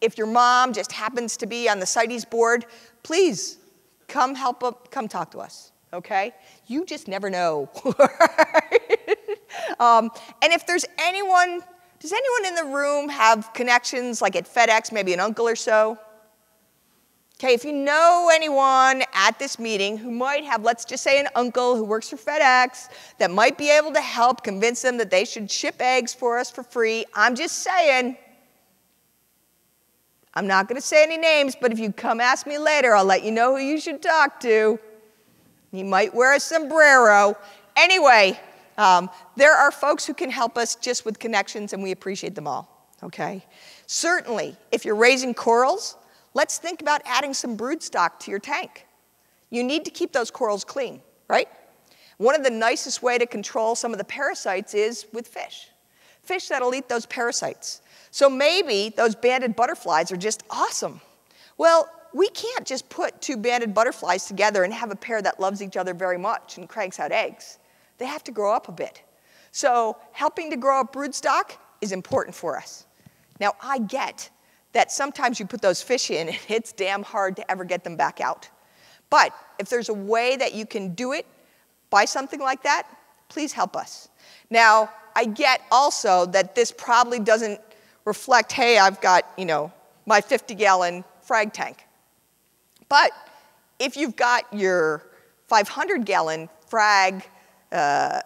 if 0.00 0.16
your 0.16 0.26
mom 0.26 0.72
just 0.72 0.92
happens 0.92 1.36
to 1.38 1.46
be 1.46 1.68
on 1.68 1.78
the 1.78 1.86
CITES 1.86 2.24
board, 2.24 2.64
please 3.02 3.58
come 4.08 4.34
help, 4.34 4.64
up, 4.64 4.90
come 4.90 5.08
talk 5.08 5.30
to 5.32 5.38
us, 5.38 5.72
okay? 5.92 6.32
You 6.66 6.86
just 6.86 7.06
never 7.06 7.28
know. 7.28 7.70
um, 9.78 10.10
and 10.42 10.52
if 10.52 10.66
there's 10.66 10.86
anyone, 10.98 11.62
does 12.00 12.12
anyone 12.12 12.46
in 12.46 12.54
the 12.54 12.74
room 12.74 13.10
have 13.10 13.52
connections 13.52 14.22
like 14.22 14.36
at 14.36 14.46
FedEx, 14.46 14.90
maybe 14.90 15.12
an 15.12 15.20
uncle 15.20 15.46
or 15.46 15.56
so? 15.56 15.98
Okay, 17.38 17.52
if 17.52 17.66
you 17.66 17.72
know 17.74 18.30
anyone 18.32 19.02
at 19.12 19.38
this 19.38 19.58
meeting 19.58 19.98
who 19.98 20.10
might 20.10 20.44
have, 20.44 20.64
let's 20.64 20.86
just 20.86 21.02
say, 21.02 21.20
an 21.20 21.28
uncle 21.34 21.76
who 21.76 21.84
works 21.84 22.08
for 22.08 22.16
FedEx 22.16 22.88
that 23.18 23.30
might 23.30 23.58
be 23.58 23.68
able 23.68 23.92
to 23.92 24.00
help 24.00 24.42
convince 24.42 24.80
them 24.80 24.96
that 24.96 25.10
they 25.10 25.26
should 25.26 25.50
ship 25.50 25.74
eggs 25.78 26.14
for 26.14 26.38
us 26.38 26.50
for 26.50 26.62
free, 26.62 27.04
I'm 27.14 27.34
just 27.34 27.58
saying. 27.58 28.16
I'm 30.32 30.46
not 30.46 30.66
going 30.66 30.80
to 30.80 30.86
say 30.86 31.02
any 31.02 31.18
names, 31.18 31.54
but 31.60 31.72
if 31.72 31.78
you 31.78 31.92
come 31.92 32.20
ask 32.20 32.46
me 32.46 32.56
later, 32.56 32.94
I'll 32.94 33.04
let 33.04 33.22
you 33.22 33.32
know 33.32 33.54
who 33.54 33.62
you 33.62 33.78
should 33.80 34.00
talk 34.00 34.40
to. 34.40 34.78
He 35.72 35.82
might 35.82 36.14
wear 36.14 36.34
a 36.34 36.40
sombrero. 36.40 37.36
Anyway, 37.76 38.40
um, 38.78 39.10
there 39.36 39.54
are 39.54 39.70
folks 39.70 40.06
who 40.06 40.14
can 40.14 40.30
help 40.30 40.56
us 40.56 40.74
just 40.74 41.04
with 41.04 41.18
connections, 41.18 41.74
and 41.74 41.82
we 41.82 41.90
appreciate 41.92 42.34
them 42.34 42.46
all. 42.46 42.90
Okay? 43.02 43.44
Certainly, 43.86 44.56
if 44.72 44.86
you're 44.86 44.94
raising 44.94 45.34
corals, 45.34 45.96
let's 46.36 46.58
think 46.58 46.82
about 46.82 47.00
adding 47.06 47.32
some 47.32 47.56
brood 47.56 47.82
stock 47.82 48.20
to 48.20 48.30
your 48.30 48.38
tank. 48.38 48.86
You 49.48 49.64
need 49.64 49.86
to 49.86 49.90
keep 49.90 50.12
those 50.12 50.30
corals 50.30 50.64
clean, 50.64 51.00
right? 51.28 51.48
One 52.18 52.34
of 52.34 52.44
the 52.44 52.50
nicest 52.50 53.02
way 53.02 53.16
to 53.16 53.24
control 53.24 53.74
some 53.74 53.92
of 53.92 53.98
the 53.98 54.04
parasites 54.04 54.74
is 54.74 55.06
with 55.14 55.26
fish. 55.26 55.70
Fish 56.22 56.48
that'll 56.48 56.74
eat 56.74 56.90
those 56.90 57.06
parasites. 57.06 57.80
So 58.10 58.28
maybe 58.28 58.92
those 58.94 59.14
banded 59.14 59.56
butterflies 59.56 60.12
are 60.12 60.16
just 60.18 60.42
awesome. 60.50 61.00
Well, 61.56 61.90
we 62.12 62.28
can't 62.28 62.66
just 62.66 62.86
put 62.90 63.18
two 63.22 63.38
banded 63.38 63.72
butterflies 63.72 64.26
together 64.26 64.62
and 64.62 64.74
have 64.74 64.90
a 64.90 64.96
pair 64.96 65.22
that 65.22 65.40
loves 65.40 65.62
each 65.62 65.78
other 65.78 65.94
very 65.94 66.18
much 66.18 66.58
and 66.58 66.68
cranks 66.68 67.00
out 67.00 67.12
eggs. 67.12 67.58
They 67.96 68.04
have 68.04 68.24
to 68.24 68.32
grow 68.32 68.52
up 68.52 68.68
a 68.68 68.72
bit. 68.72 69.02
So 69.52 69.96
helping 70.12 70.50
to 70.50 70.58
grow 70.58 70.80
up 70.80 70.92
broodstock 70.92 71.52
is 71.80 71.92
important 71.92 72.36
for 72.36 72.58
us. 72.58 72.86
Now, 73.40 73.54
I 73.62 73.78
get 73.78 74.28
that 74.72 74.92
sometimes 74.92 75.40
you 75.40 75.46
put 75.46 75.62
those 75.62 75.82
fish 75.82 76.10
in 76.10 76.28
and 76.28 76.38
it's 76.48 76.72
damn 76.72 77.02
hard 77.02 77.36
to 77.36 77.50
ever 77.50 77.64
get 77.64 77.84
them 77.84 77.96
back 77.96 78.20
out. 78.20 78.48
But 79.10 79.32
if 79.58 79.68
there's 79.68 79.88
a 79.88 79.94
way 79.94 80.36
that 80.36 80.54
you 80.54 80.66
can 80.66 80.94
do 80.94 81.12
it 81.12 81.26
by 81.90 82.04
something 82.04 82.40
like 82.40 82.62
that, 82.64 82.86
please 83.28 83.52
help 83.52 83.76
us. 83.76 84.08
Now, 84.50 84.90
I 85.14 85.24
get 85.24 85.62
also 85.70 86.26
that 86.26 86.54
this 86.54 86.72
probably 86.72 87.20
doesn't 87.20 87.60
reflect, 88.04 88.52
hey, 88.52 88.78
I've 88.78 89.00
got, 89.00 89.24
you 89.38 89.44
know, 89.44 89.72
my 90.04 90.20
50 90.20 90.54
gallon 90.54 91.04
frag 91.22 91.52
tank. 91.52 91.86
But 92.88 93.10
if 93.78 93.96
you've 93.96 94.16
got 94.16 94.52
your 94.52 95.02
500 95.48 96.04
gallon 96.04 96.48
frag, 96.66 97.28
uh, 97.72 98.20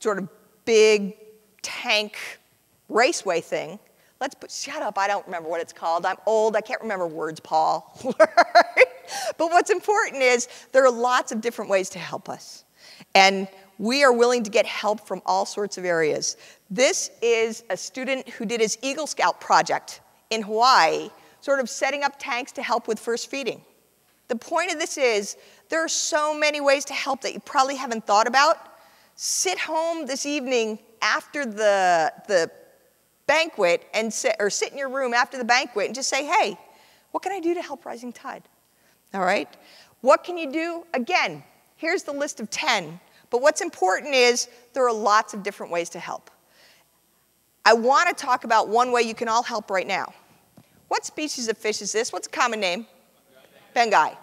sort 0.00 0.18
of 0.18 0.28
big 0.64 1.16
tank 1.62 2.16
raceway 2.88 3.40
thing, 3.40 3.78
Let's 4.22 4.36
put, 4.36 4.52
shut 4.52 4.80
up, 4.82 4.98
I 4.98 5.08
don't 5.08 5.26
remember 5.26 5.48
what 5.48 5.60
it's 5.60 5.72
called. 5.72 6.06
I'm 6.06 6.16
old, 6.26 6.54
I 6.54 6.60
can't 6.60 6.80
remember 6.80 7.08
words, 7.08 7.40
Paul. 7.40 7.92
but 8.14 9.36
what's 9.36 9.68
important 9.68 10.22
is 10.22 10.46
there 10.70 10.84
are 10.84 10.92
lots 10.92 11.32
of 11.32 11.40
different 11.40 11.68
ways 11.68 11.90
to 11.90 11.98
help 11.98 12.28
us. 12.28 12.64
And 13.16 13.48
we 13.78 14.04
are 14.04 14.12
willing 14.12 14.44
to 14.44 14.50
get 14.50 14.64
help 14.64 15.08
from 15.08 15.22
all 15.26 15.44
sorts 15.44 15.76
of 15.76 15.84
areas. 15.84 16.36
This 16.70 17.10
is 17.20 17.64
a 17.68 17.76
student 17.76 18.28
who 18.28 18.46
did 18.46 18.60
his 18.60 18.78
Eagle 18.80 19.08
Scout 19.08 19.40
project 19.40 20.02
in 20.30 20.42
Hawaii, 20.42 21.10
sort 21.40 21.58
of 21.58 21.68
setting 21.68 22.04
up 22.04 22.14
tanks 22.16 22.52
to 22.52 22.62
help 22.62 22.86
with 22.86 23.00
first 23.00 23.28
feeding. 23.28 23.60
The 24.28 24.36
point 24.36 24.72
of 24.72 24.78
this 24.78 24.98
is 24.98 25.36
there 25.68 25.84
are 25.84 25.88
so 25.88 26.32
many 26.32 26.60
ways 26.60 26.84
to 26.84 26.94
help 26.94 27.22
that 27.22 27.34
you 27.34 27.40
probably 27.40 27.74
haven't 27.74 28.06
thought 28.06 28.28
about. 28.28 28.56
Sit 29.16 29.58
home 29.58 30.06
this 30.06 30.26
evening 30.26 30.78
after 31.02 31.44
the, 31.44 32.12
the 32.28 32.52
banquet 33.26 33.86
and 33.94 34.12
sit, 34.12 34.36
or 34.38 34.50
sit 34.50 34.72
in 34.72 34.78
your 34.78 34.88
room 34.88 35.14
after 35.14 35.38
the 35.38 35.44
banquet 35.44 35.86
and 35.86 35.94
just 35.94 36.08
say, 36.08 36.24
hey, 36.24 36.58
what 37.10 37.22
can 37.22 37.32
I 37.32 37.40
do 37.40 37.54
to 37.54 37.62
help 37.62 37.84
Rising 37.84 38.12
Tide? 38.12 38.42
All 39.14 39.24
right? 39.24 39.48
What 40.00 40.24
can 40.24 40.36
you 40.36 40.50
do? 40.50 40.84
Again, 40.94 41.42
here's 41.76 42.02
the 42.02 42.12
list 42.12 42.40
of 42.40 42.50
10. 42.50 42.98
But 43.30 43.40
what's 43.40 43.60
important 43.60 44.14
is 44.14 44.48
there 44.74 44.86
are 44.86 44.92
lots 44.92 45.32
of 45.34 45.42
different 45.42 45.72
ways 45.72 45.88
to 45.90 45.98
help. 45.98 46.30
I 47.64 47.74
want 47.74 48.08
to 48.08 48.14
talk 48.14 48.44
about 48.44 48.68
one 48.68 48.92
way 48.92 49.02
you 49.02 49.14
can 49.14 49.28
all 49.28 49.42
help 49.42 49.70
right 49.70 49.86
now. 49.86 50.12
What 50.88 51.06
species 51.06 51.48
of 51.48 51.56
fish 51.56 51.80
is 51.80 51.92
this? 51.92 52.12
What's 52.12 52.26
a 52.26 52.30
common 52.30 52.60
name? 52.60 52.86
Banggai. 53.74 54.16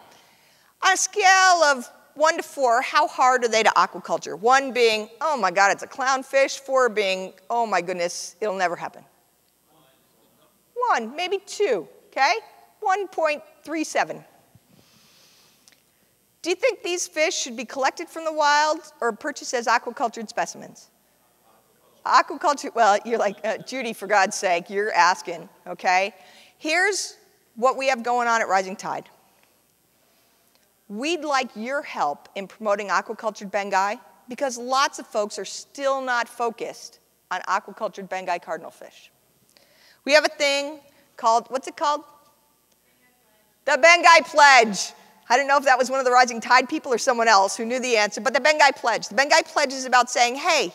On 0.83 0.93
a 0.93 0.97
scale 0.97 1.63
of 1.63 1.89
one 2.15 2.37
to 2.37 2.43
four, 2.43 2.81
how 2.81 3.07
hard 3.07 3.43
are 3.43 3.47
they 3.47 3.63
to 3.63 3.69
aquaculture? 3.71 4.37
One 4.37 4.71
being, 4.73 5.09
oh 5.21 5.37
my 5.37 5.51
God, 5.51 5.71
it's 5.71 5.83
a 5.83 5.87
clownfish. 5.87 6.59
Four 6.59 6.89
being, 6.89 7.33
oh 7.49 7.65
my 7.65 7.81
goodness, 7.81 8.35
it'll 8.41 8.57
never 8.57 8.75
happen. 8.75 9.03
One, 10.89 11.15
maybe 11.15 11.39
two, 11.45 11.87
okay? 12.07 12.33
1.37. 12.81 14.23
Do 16.41 16.49
you 16.49 16.55
think 16.55 16.83
these 16.83 17.07
fish 17.07 17.35
should 17.35 17.57
be 17.57 17.65
collected 17.65 18.07
from 18.07 18.23
the 18.23 18.33
wild 18.33 18.79
or 19.01 19.11
purchased 19.11 19.53
as 19.53 19.67
aquacultured 19.67 20.29
specimens? 20.29 20.89
Aquaculture, 22.05 22.73
well, 22.73 22.97
you're 23.05 23.19
like, 23.19 23.37
uh, 23.43 23.57
Judy, 23.57 23.91
for 23.91 24.07
God's 24.07 24.37
sake, 24.37 24.69
you're 24.69 24.93
asking, 24.93 25.49
okay? 25.67 26.15
Here's 26.57 27.17
what 27.55 27.77
we 27.77 27.87
have 27.87 28.03
going 28.03 28.27
on 28.27 28.41
at 28.41 28.47
Rising 28.47 28.77
Tide. 28.77 29.09
We'd 30.89 31.23
like 31.23 31.51
your 31.55 31.83
help 31.83 32.27
in 32.35 32.47
promoting 32.47 32.87
aquacultured 32.87 33.51
Banggai 33.51 33.99
because 34.27 34.57
lots 34.57 34.97
of 34.97 35.05
folks 35.05 35.37
are 35.37 35.45
still 35.45 36.01
not 36.01 36.27
focused 36.27 36.99
on 37.29 37.41
aquacultured 37.41 38.09
Banggai 38.09 38.41
cardinal 38.41 38.71
fish. 38.71 39.11
We 40.03 40.13
have 40.13 40.25
a 40.25 40.29
thing 40.29 40.79
called, 41.15 41.45
what's 41.49 41.67
it 41.67 41.77
called? 41.77 42.01
The 43.65 43.73
Banggai 43.73 44.25
Pledge. 44.25 44.93
I 45.29 45.37
don't 45.37 45.47
know 45.47 45.57
if 45.57 45.65
that 45.65 45.77
was 45.77 45.91
one 45.91 45.99
of 45.99 46.05
the 46.05 46.11
Rising 46.11 46.41
Tide 46.41 46.67
people 46.67 46.91
or 46.91 46.97
someone 46.97 47.27
else 47.27 47.55
who 47.55 47.65
knew 47.65 47.79
the 47.79 47.95
answer, 47.95 48.19
but 48.19 48.33
the 48.33 48.39
Banggai 48.39 48.75
Pledge. 48.75 49.09
The 49.09 49.15
Banggai 49.15 49.45
Pledge 49.45 49.73
is 49.73 49.85
about 49.85 50.09
saying, 50.09 50.35
hey, 50.37 50.73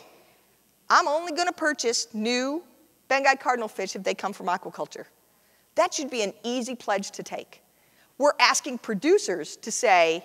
I'm 0.89 1.09
only 1.09 1.33
going 1.33 1.49
to 1.49 1.53
purchase 1.53 2.07
new 2.15 2.63
Banggai 3.11 3.41
cardinal 3.41 3.67
fish 3.67 3.97
if 3.97 4.05
they 4.05 4.15
come 4.15 4.33
from 4.33 4.47
aquaculture. 4.47 5.07
That 5.75 5.93
should 5.93 6.09
be 6.09 6.23
an 6.23 6.33
easy 6.45 6.77
pledge 6.77 7.11
to 7.13 7.25
take. 7.25 7.64
We're 8.19 8.33
asking 8.39 8.79
producers 8.79 9.57
to 9.59 9.73
say, 9.73 10.25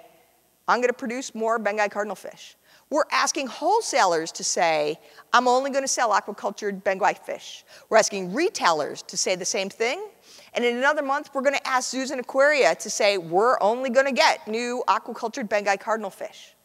I'm 0.68 0.80
going 0.80 0.90
to 0.90 0.94
produce 0.94 1.34
more 1.34 1.60
Banggai 1.60 1.90
cardinal 1.90 2.16
fish. 2.16 2.56
We're 2.92 3.06
asking 3.12 3.48
wholesalers 3.48 4.32
to 4.34 4.44
say, 4.44 5.00
I'm 5.32 5.48
only 5.48 5.70
going 5.70 5.84
to 5.84 5.88
sell 5.88 6.10
aquacultured 6.10 6.84
Banggai 6.84 7.20
fish. 7.20 7.64
We're 7.90 7.98
asking 7.98 8.34
retailers 8.34 9.04
to 9.04 9.18
say 9.18 9.36
the 9.36 9.46
same 9.46 9.70
thing. 9.70 10.08
And 10.54 10.66
in 10.66 10.78
another 10.78 11.04
month, 11.04 11.30
we're 11.34 11.44
going 11.44 11.56
to 11.56 11.68
ask 11.68 11.92
zoos 11.92 12.10
and 12.10 12.20
aquaria 12.20 12.76
to 12.76 12.90
say, 12.90 13.18
we're 13.18 13.62
only 13.62 13.92
going 13.92 14.08
to 14.08 14.12
get 14.12 14.48
new 14.48 14.84
aquacultured 14.88 15.48
Banggai 15.48 15.80
cardinal 15.80 16.10
fish. 16.10 16.56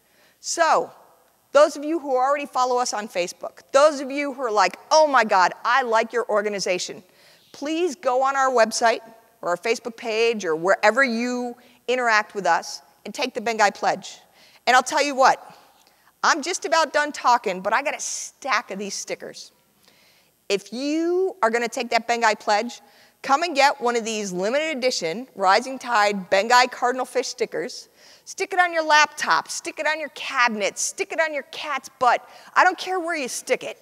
So, 0.41 0.91
those 1.53 1.77
of 1.77 1.85
you 1.85 1.99
who 1.99 2.17
already 2.17 2.47
follow 2.47 2.79
us 2.79 2.93
on 2.93 3.07
Facebook, 3.07 3.61
those 3.73 4.01
of 4.01 4.11
you 4.11 4.33
who 4.33 4.43
are 4.43 4.51
like, 4.51 4.77
oh 4.91 5.07
my 5.07 5.25
God, 5.25 5.53
I 5.65 5.83
like 5.83 6.13
your 6.13 6.29
organization, 6.29 7.03
please 7.53 7.95
go 7.95 8.23
on 8.23 8.35
our 8.35 8.51
website, 8.51 9.01
or 9.45 9.51
our 9.51 9.57
Facebook 9.59 9.95
page 9.95 10.47
or 10.47 10.57
wherever 10.57 11.05
you 11.05 11.55
interact 11.87 12.35
with 12.35 12.47
us 12.47 12.81
and 13.05 13.15
take 13.15 13.35
the 13.35 13.41
Banggai 13.43 13.75
Pledge. 13.75 14.19
And 14.67 14.75
I'll 14.75 14.83
tell 14.83 15.03
you 15.03 15.15
what, 15.15 15.55
I'm 16.23 16.41
just 16.41 16.65
about 16.65 16.95
done 16.95 17.13
talking, 17.13 17.61
but 17.61 17.75
I 17.75 17.83
got 17.83 17.95
a 17.95 18.01
stack 18.01 18.71
of 18.71 18.79
these 18.79 18.95
stickers. 18.95 19.53
If 20.49 20.73
you 20.73 21.37
are 21.43 21.51
going 21.51 21.63
to 21.63 21.69
take 21.69 21.91
that 21.91 22.09
Banggai 22.09 22.41
Pledge, 22.41 22.81
come 23.21 23.43
and 23.43 23.55
get 23.55 23.79
one 23.83 23.97
of 23.97 24.05
these 24.07 24.33
limited 24.33 24.79
edition 24.79 25.29
Rising 25.35 25.79
Tide 25.79 26.31
Banggai 26.31 26.71
Cardinal 26.71 27.05
Fish 27.05 27.29
stickers. 27.29 27.91
Stick 28.25 28.55
it 28.55 28.59
on 28.59 28.73
your 28.73 28.83
laptop, 28.83 29.49
stick 29.49 29.79
it 29.79 29.87
on 29.87 30.01
your 30.01 30.09
cabinet, 30.11 30.79
stick 30.79 31.13
it 31.13 31.21
on 31.21 31.35
your 31.35 31.43
cat's 31.53 31.91
butt. 31.99 32.27
I 32.55 32.65
don't 32.65 32.79
care 32.79 32.99
where 32.99 33.17
you 33.17 33.29
stick 33.29 33.63
it. 33.63 33.79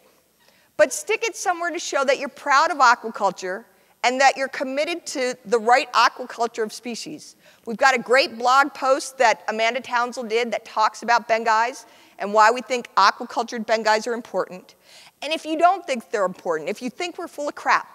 But 0.77 0.93
stick 0.93 1.23
it 1.23 1.37
somewhere 1.37 1.71
to 1.71 1.79
show 1.79 2.05
that 2.05 2.19
you're 2.19 2.29
proud 2.29 2.73
of 2.73 2.79
aquaculture 2.79 3.65
and 4.05 4.21
that 4.21 4.37
you're 4.37 4.49
committed 4.49 5.07
to 5.07 5.37
the 5.45 5.59
right 5.59 5.93
aquaculture 5.93 6.63
of 6.63 6.73
species. 6.73 7.37
We've 7.67 7.77
got 7.77 7.95
a 7.95 7.99
great 7.99 8.37
blog 8.39 8.75
post 8.75 9.19
that 9.19 9.45
Amanda 9.49 9.81
Townsend 9.81 10.29
did 10.29 10.51
that 10.53 10.65
talks 10.65 11.03
about 11.03 11.29
Banggais 11.29 11.87
and 12.19 12.35
why 12.35 12.51
we 12.51 12.61
think 12.61 12.89
aquacultured 12.97 13.65
Banggais 13.67 14.07
are 14.07 14.15
important. 14.15 14.75
And 15.23 15.33
if 15.33 15.45
you 15.45 15.57
don't 15.57 15.87
think 15.87 16.11
they're 16.11 16.25
important, 16.25 16.69
if 16.69 16.83
you 16.83 16.91
think 16.91 17.17
we're 17.17 17.29
full 17.29 17.49
of 17.49 17.55
crap, 17.55 17.89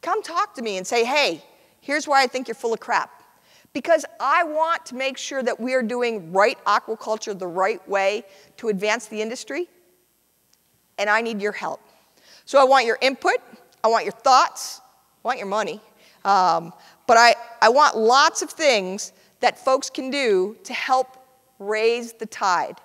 come 0.00 0.22
talk 0.22 0.54
to 0.54 0.62
me 0.62 0.78
and 0.78 0.86
say, 0.86 1.04
hey, 1.04 1.44
here's 1.80 2.08
why 2.08 2.22
I 2.22 2.26
think 2.26 2.48
you're 2.48 2.54
full 2.54 2.72
of 2.72 2.80
crap. 2.80 3.10
Because 3.74 4.04
I 4.20 4.44
want 4.44 4.86
to 4.86 4.94
make 4.94 5.18
sure 5.18 5.42
that 5.42 5.58
we 5.60 5.74
are 5.74 5.82
doing 5.82 6.32
right 6.32 6.56
aquaculture 6.64 7.38
the 7.38 7.46
right 7.46 7.86
way 7.88 8.24
to 8.58 8.68
advance 8.68 9.08
the 9.08 9.20
industry, 9.20 9.68
and 10.96 11.10
I 11.10 11.20
need 11.20 11.42
your 11.42 11.52
help. 11.52 11.80
So 12.44 12.60
I 12.60 12.64
want 12.64 12.86
your 12.86 12.98
input, 13.00 13.38
I 13.82 13.88
want 13.88 14.04
your 14.04 14.12
thoughts, 14.12 14.80
I 15.24 15.28
want 15.28 15.38
your 15.38 15.48
money, 15.48 15.80
um, 16.24 16.72
but 17.06 17.16
I, 17.16 17.34
I 17.62 17.70
want 17.70 17.96
lots 17.96 18.42
of 18.42 18.50
things 18.50 19.12
that 19.40 19.58
folks 19.58 19.88
can 19.88 20.10
do 20.10 20.56
to 20.64 20.74
help 20.74 21.16
raise 21.58 22.12
the 22.12 22.26
tide. 22.26 22.76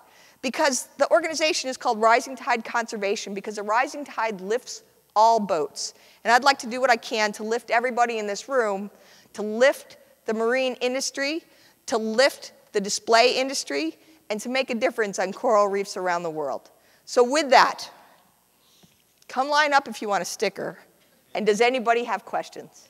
Because 0.41 0.87
the 0.97 1.09
organization 1.11 1.69
is 1.69 1.75
called 1.75 1.99
Rising 1.99 2.37
Tide 2.37 2.63
Conservation 2.63 3.33
because 3.33 3.57
a 3.57 3.63
rising 3.63 4.05
tide 4.05 4.39
lifts 4.39 4.83
all 5.15 5.39
boats. 5.39 5.93
And 6.23 6.31
I'd 6.31 6.45
like 6.45 6.59
to 6.59 6.67
do 6.67 6.79
what 6.79 6.89
I 6.89 6.95
can 6.95 7.33
to 7.33 7.43
lift 7.43 7.71
everybody 7.71 8.19
in 8.19 8.27
this 8.27 8.47
room, 8.47 8.89
to 9.33 9.41
lift 9.41 9.97
the 10.25 10.33
marine 10.33 10.75
industry, 10.75 11.43
to 11.87 11.97
lift 11.97 12.53
the 12.71 12.79
display 12.79 13.37
industry, 13.37 13.97
and 14.29 14.39
to 14.39 14.47
make 14.47 14.69
a 14.69 14.75
difference 14.75 15.19
on 15.19 15.33
coral 15.33 15.67
reefs 15.67 15.97
around 15.97 16.23
the 16.23 16.29
world. 16.29 16.69
So 17.03 17.23
with 17.23 17.49
that, 17.49 17.89
come 19.27 19.49
line 19.49 19.73
up 19.73 19.87
if 19.87 20.01
you 20.01 20.07
want 20.07 20.21
a 20.21 20.25
sticker. 20.25 20.77
And 21.33 21.45
does 21.45 21.61
anybody 21.61 22.03
have 22.05 22.25
questions? 22.25 22.88